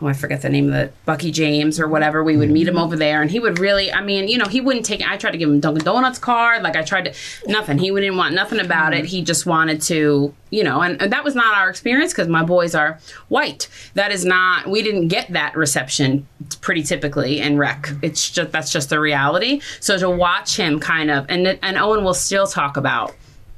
[0.00, 2.22] oh, I forget the name of the Bucky James or whatever.
[2.22, 2.52] We would mm.
[2.52, 3.92] meet him over there, and he would really.
[3.92, 5.08] I mean, you know, he wouldn't take.
[5.08, 6.62] I tried to give him Dunkin' Donuts card.
[6.62, 7.14] Like I tried to
[7.46, 7.78] nothing.
[7.78, 9.04] He wouldn't want nothing about it.
[9.04, 9.08] Mm.
[9.08, 12.42] He just wanted to, you know, and, and that was not our experience because my
[12.42, 13.68] boys are white.
[13.94, 14.68] That is not.
[14.68, 16.26] We didn't get that reception
[16.60, 17.90] pretty typically in rec.
[18.02, 19.60] It's just that's just the reality.
[19.80, 23.14] So to watch him kind of and and Owen will still talk about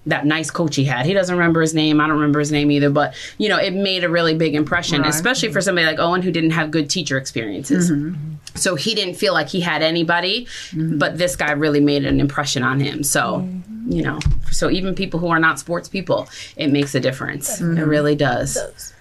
[0.07, 1.05] that nice coach he had.
[1.05, 2.01] He doesn't remember his name.
[2.01, 2.91] I don't remember his name either.
[2.91, 6.31] But you know, it made a really big impression, especially for somebody like Owen who
[6.31, 7.91] didn't have good teacher experiences.
[7.91, 8.35] Mm-hmm.
[8.55, 10.99] So he didn't feel like he had anybody, mm-hmm.
[10.99, 13.03] but this guy really made an impression on him.
[13.05, 13.93] So mm-hmm.
[13.93, 14.19] you know,
[14.51, 17.61] so even people who are not sports people, it makes a difference.
[17.61, 18.95] It really does.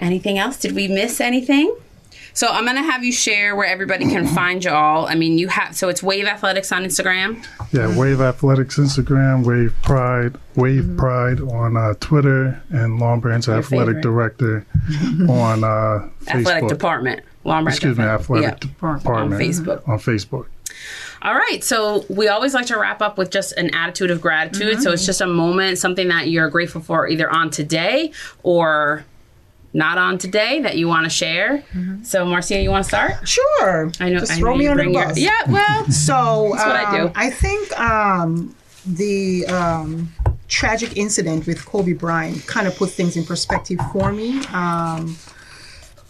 [0.00, 0.58] Anything else?
[0.58, 1.74] Did we miss anything?
[2.38, 5.06] So I'm gonna have you share where everybody can find y'all.
[5.06, 7.44] I mean, you have so it's Wave Athletics on Instagram.
[7.72, 13.96] Yeah, Wave Athletics Instagram, Wave Pride, Wave Pride on uh, Twitter, and Long Branch Athletic
[13.96, 14.02] favorite.
[14.02, 14.66] Director
[15.28, 17.24] on uh, Athletic Department.
[17.42, 18.54] Long Branch Excuse me, Athletic Yeah.
[18.54, 19.88] Department On Facebook.
[19.88, 20.46] On Facebook.
[21.22, 21.64] All right.
[21.64, 24.80] So we always like to wrap up with just an attitude of gratitude.
[24.80, 28.12] So it's just a moment, something that you're grateful for either on today
[28.44, 29.04] or
[29.78, 31.62] not on today that you want to share.
[32.02, 33.26] So Marcia, you want to start?
[33.28, 33.90] Sure.
[34.00, 34.18] I know.
[34.20, 35.18] Just I throw know me under the bring your- bus.
[35.18, 35.42] yeah.
[35.48, 35.86] Well.
[35.90, 37.02] So That's what I do.
[37.06, 38.54] um, I think um,
[38.84, 40.12] the um,
[40.48, 44.44] tragic incident with Kobe Bryant kind of put things in perspective for me.
[44.52, 45.16] Um,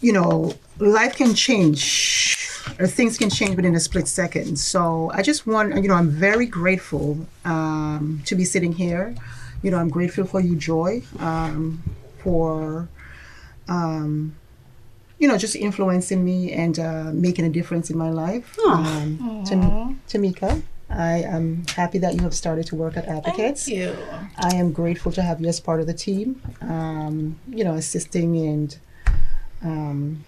[0.01, 1.83] you know, life can change,
[2.79, 4.57] or things can change within a split second.
[4.57, 9.13] So I just want, you know, I'm very grateful um, to be sitting here.
[9.61, 11.83] You know, I'm grateful for you, Joy, um,
[12.23, 12.87] for.
[13.69, 14.35] Um,
[15.19, 18.57] you know, just influencing me and uh, making a difference in my life.
[18.65, 23.65] Um, Tam- Tamika, I am happy that you have started to work at Advocates.
[23.65, 23.95] Thank you.
[24.37, 28.37] I am grateful to have you as part of the team, um, you know, assisting
[28.37, 28.77] and,
[29.61, 30.23] um,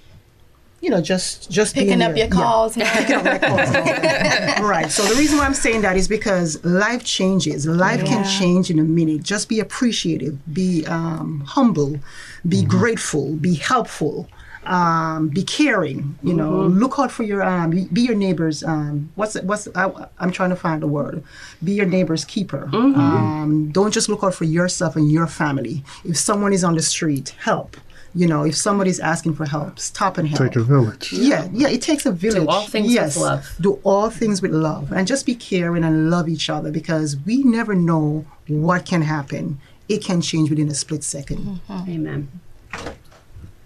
[0.81, 2.25] you know, just just Picking being up there.
[2.25, 2.87] your calls, man.
[2.97, 3.69] Picking up my calls.
[4.61, 4.89] right.
[4.89, 7.67] So the reason why I'm saying that is because life changes.
[7.67, 9.21] Life can change in a minute.
[9.21, 10.39] Just be appreciative.
[10.53, 11.99] Be um, humble.
[12.47, 13.35] Be grateful.
[13.35, 14.27] Be helpful.
[14.63, 16.17] Um, be caring.
[16.23, 18.63] You know, look out for your um, be, be your neighbor's.
[18.63, 21.23] Um, what's what's I, I'm trying to find a word.
[21.63, 22.69] Be your neighbor's keeper.
[22.73, 25.83] Um, don't just look out for yourself and your family.
[26.03, 27.77] If someone is on the street, help.
[28.13, 30.41] You know, if somebody's asking for help, stop and help.
[30.41, 31.13] Take a village.
[31.13, 32.43] Yeah, yeah, it takes a village.
[32.43, 33.55] Do all things with love.
[33.61, 37.43] Do all things with love and just be caring and love each other because we
[37.43, 39.59] never know what can happen.
[39.87, 42.29] It can change within a split 2nd Amen.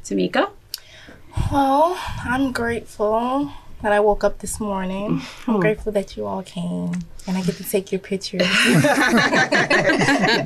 [0.03, 0.51] Tamika.
[1.51, 5.19] Well, I'm grateful that I woke up this morning.
[5.19, 5.51] Mm-hmm.
[5.51, 8.41] I'm grateful that you all came and I get to take your pictures.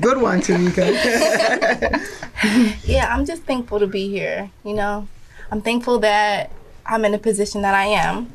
[0.01, 0.87] Good one, Tamika.
[2.85, 4.49] yeah, I'm just thankful to be here.
[4.63, 5.07] You know,
[5.51, 6.51] I'm thankful that
[6.85, 8.31] I'm in the position that I am.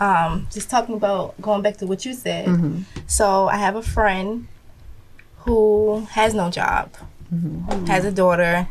[0.00, 2.46] Um, just talking about going back to what you said.
[3.06, 4.46] So I have a friend
[5.38, 6.92] who has no job,
[7.86, 8.68] has a daughter,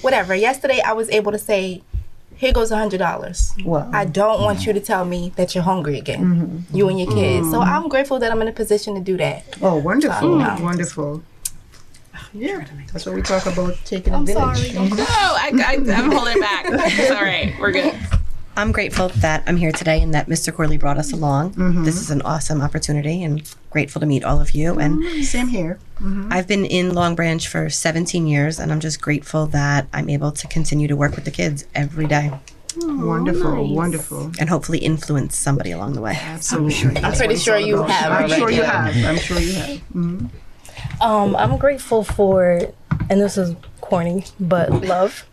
[0.00, 0.34] whatever.
[0.34, 1.82] Yesterday I was able to say,
[2.38, 4.12] "Here goes a hundred dollars." Well, I mm-hmm.
[4.12, 6.76] don't want you to tell me that you're hungry again, mm-hmm.
[6.76, 7.50] you and your kids.
[7.50, 7.74] So mm-hmm.
[7.74, 9.44] I'm grateful that I'm in a position to do that.
[9.60, 10.60] Oh, wonderful, Mm.
[10.60, 11.22] wonderful.
[12.34, 14.72] Yeah, that's what we talk about taking a I'm village.
[14.72, 14.88] sorry.
[14.90, 16.66] No, I, I, I'm holding it back.
[16.98, 17.54] It's all right.
[17.58, 17.94] We're good.
[18.58, 20.52] I'm grateful that I'm here today and that Mr.
[20.52, 21.54] Corley brought us along.
[21.54, 21.84] Mm-hmm.
[21.84, 24.72] This is an awesome opportunity and grateful to meet all of you.
[24.72, 25.06] Mm-hmm.
[25.06, 25.78] And Same here.
[26.00, 26.32] Mm-hmm.
[26.32, 30.32] I've been in Long Branch for 17 years and I'm just grateful that I'm able
[30.32, 32.32] to continue to work with the kids every day
[32.82, 34.32] oh, wonderful, wonderful.
[34.40, 36.18] and hopefully influence somebody along the way.
[36.20, 37.00] Absolutely.
[37.00, 38.10] I'm pretty sure you have.
[38.10, 38.96] I'm sure you have.
[39.04, 39.82] I'm sure you have.
[41.00, 42.72] Um, I'm grateful for,
[43.08, 45.26] and this is corny, but love,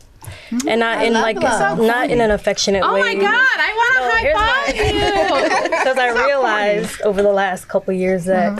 [0.67, 1.79] and not in like love.
[1.79, 3.01] not in an affectionate Oh way.
[3.01, 5.69] Oh my God, I want to here's high five you.
[5.85, 8.57] Because I realized over the last couple years that,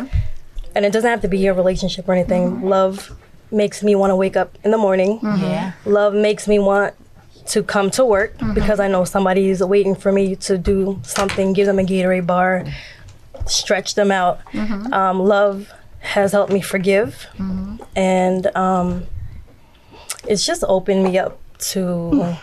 [0.75, 2.61] and it doesn't have to be a relationship or anything.
[2.61, 3.11] Love
[3.51, 5.19] makes me want to wake up in the morning.
[5.23, 5.73] Yeah.
[5.85, 6.93] Love makes me want
[7.47, 11.53] to come to work because I know somebody is waiting for me to do something,
[11.53, 12.65] give them a Gatorade bar,
[13.45, 14.39] stretch them out.
[14.91, 17.27] Um, love has helped me forgive,
[17.95, 19.05] and um,
[20.27, 22.37] it's just opened me up to.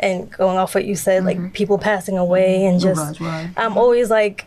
[0.00, 1.50] And going off what you said, like mm-hmm.
[1.50, 4.46] people passing away, and just Right, right, I'm always like,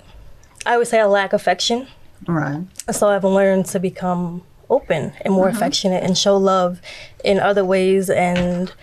[0.66, 1.88] I always say I lack affection.
[2.28, 2.62] right.
[2.92, 5.56] So I've learned to become open and more mm-hmm.
[5.56, 6.82] affectionate and show love
[7.24, 8.74] in other ways and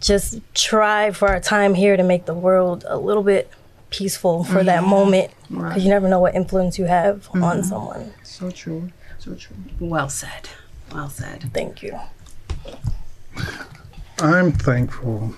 [0.00, 3.50] just try for our time here to make the world a little bit
[3.90, 4.90] peaceful for that mm-hmm.
[4.90, 8.12] moment because you never know what influence you have on someone.
[8.22, 8.90] So true.
[9.18, 9.56] So true.
[9.80, 10.48] Well said.
[10.92, 11.50] Well said.
[11.52, 11.98] Thank you.
[14.18, 15.34] I'm thankful.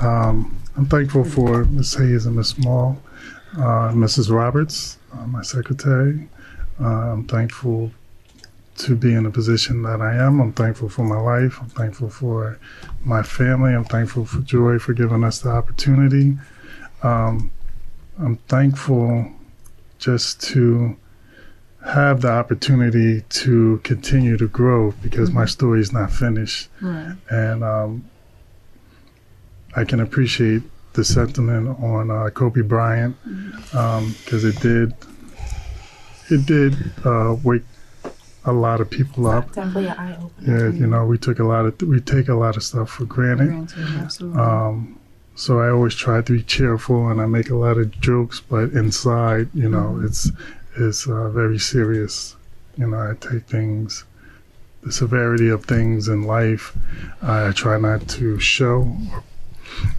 [0.00, 1.94] Um, I'm thankful for Ms.
[1.94, 2.48] Hayes and Ms.
[2.48, 3.00] Small,
[3.56, 4.30] uh, Mrs.
[4.30, 6.28] Roberts, uh, my secretary.
[6.80, 7.90] Uh, I'm thankful
[8.78, 10.40] to be in the position that I am.
[10.40, 11.58] I'm thankful for my life.
[11.60, 12.58] I'm thankful for
[13.04, 13.74] my family.
[13.74, 16.38] I'm thankful for Joy for giving us the opportunity.
[17.02, 17.50] Um,
[18.18, 19.32] I'm thankful
[19.98, 20.96] just to
[21.86, 27.14] have the opportunity to continue to grow because my story is not finished Right.
[27.30, 28.04] and um,
[29.76, 30.62] I can appreciate
[30.94, 33.16] the sentiment on uh, Kobe Bryant
[33.70, 34.94] because it did
[36.30, 36.74] it did
[37.04, 37.62] uh, wake
[38.44, 39.52] a lot of people up.
[39.52, 40.68] Definitely eye opener.
[40.68, 43.04] Yeah, you know, we took a lot of we take a lot of stuff for
[43.04, 43.48] granted.
[43.48, 44.40] Granted, absolutely.
[44.40, 44.98] Um,
[45.34, 48.70] so I always try to be cheerful and I make a lot of jokes, but
[48.72, 50.30] inside, you know, it's
[50.80, 52.36] it's uh, very serious.
[52.76, 54.04] You know, I take things,
[54.82, 56.76] the severity of things in life.
[57.22, 58.90] I try not to show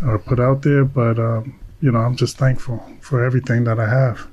[0.02, 3.80] or, or put out there, but um, you know, I'm just thankful for everything that
[3.80, 4.28] I have.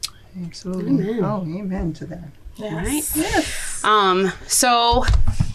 [0.45, 1.21] absolutely.
[1.21, 2.29] Oh, amen to that.
[2.59, 3.85] Right?
[3.85, 5.05] Um, so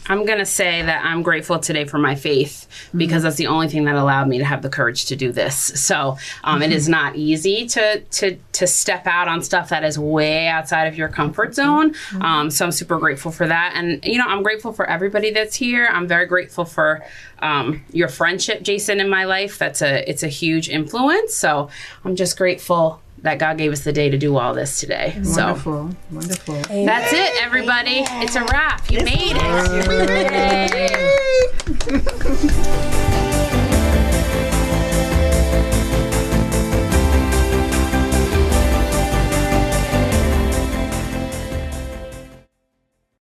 [0.08, 3.86] I'm gonna say that I'm grateful today for my faith because that's the only thing
[3.86, 5.56] that allowed me to have the courage to do this.
[5.56, 10.00] So um, it is not easy to to to step out on stuff that is
[10.00, 11.94] way outside of your comfort zone.
[12.22, 15.56] Um, so I'm super grateful for that, and you know I'm grateful for everybody that's
[15.56, 15.88] here.
[15.92, 17.04] I'm very grateful for
[17.40, 19.58] um, your friendship, Jason, in my life.
[19.58, 21.36] That's a it's a huge influence.
[21.36, 21.70] So
[22.04, 25.20] I'm just grateful that God gave us the day to do all this today.
[25.24, 25.46] So.
[25.48, 25.92] Wonderful.
[26.12, 26.56] Wonderful.
[26.56, 28.04] That's it, everybody.
[28.24, 28.90] It's a wrap.
[28.90, 30.72] You made it.
[31.92, 33.08] Yay.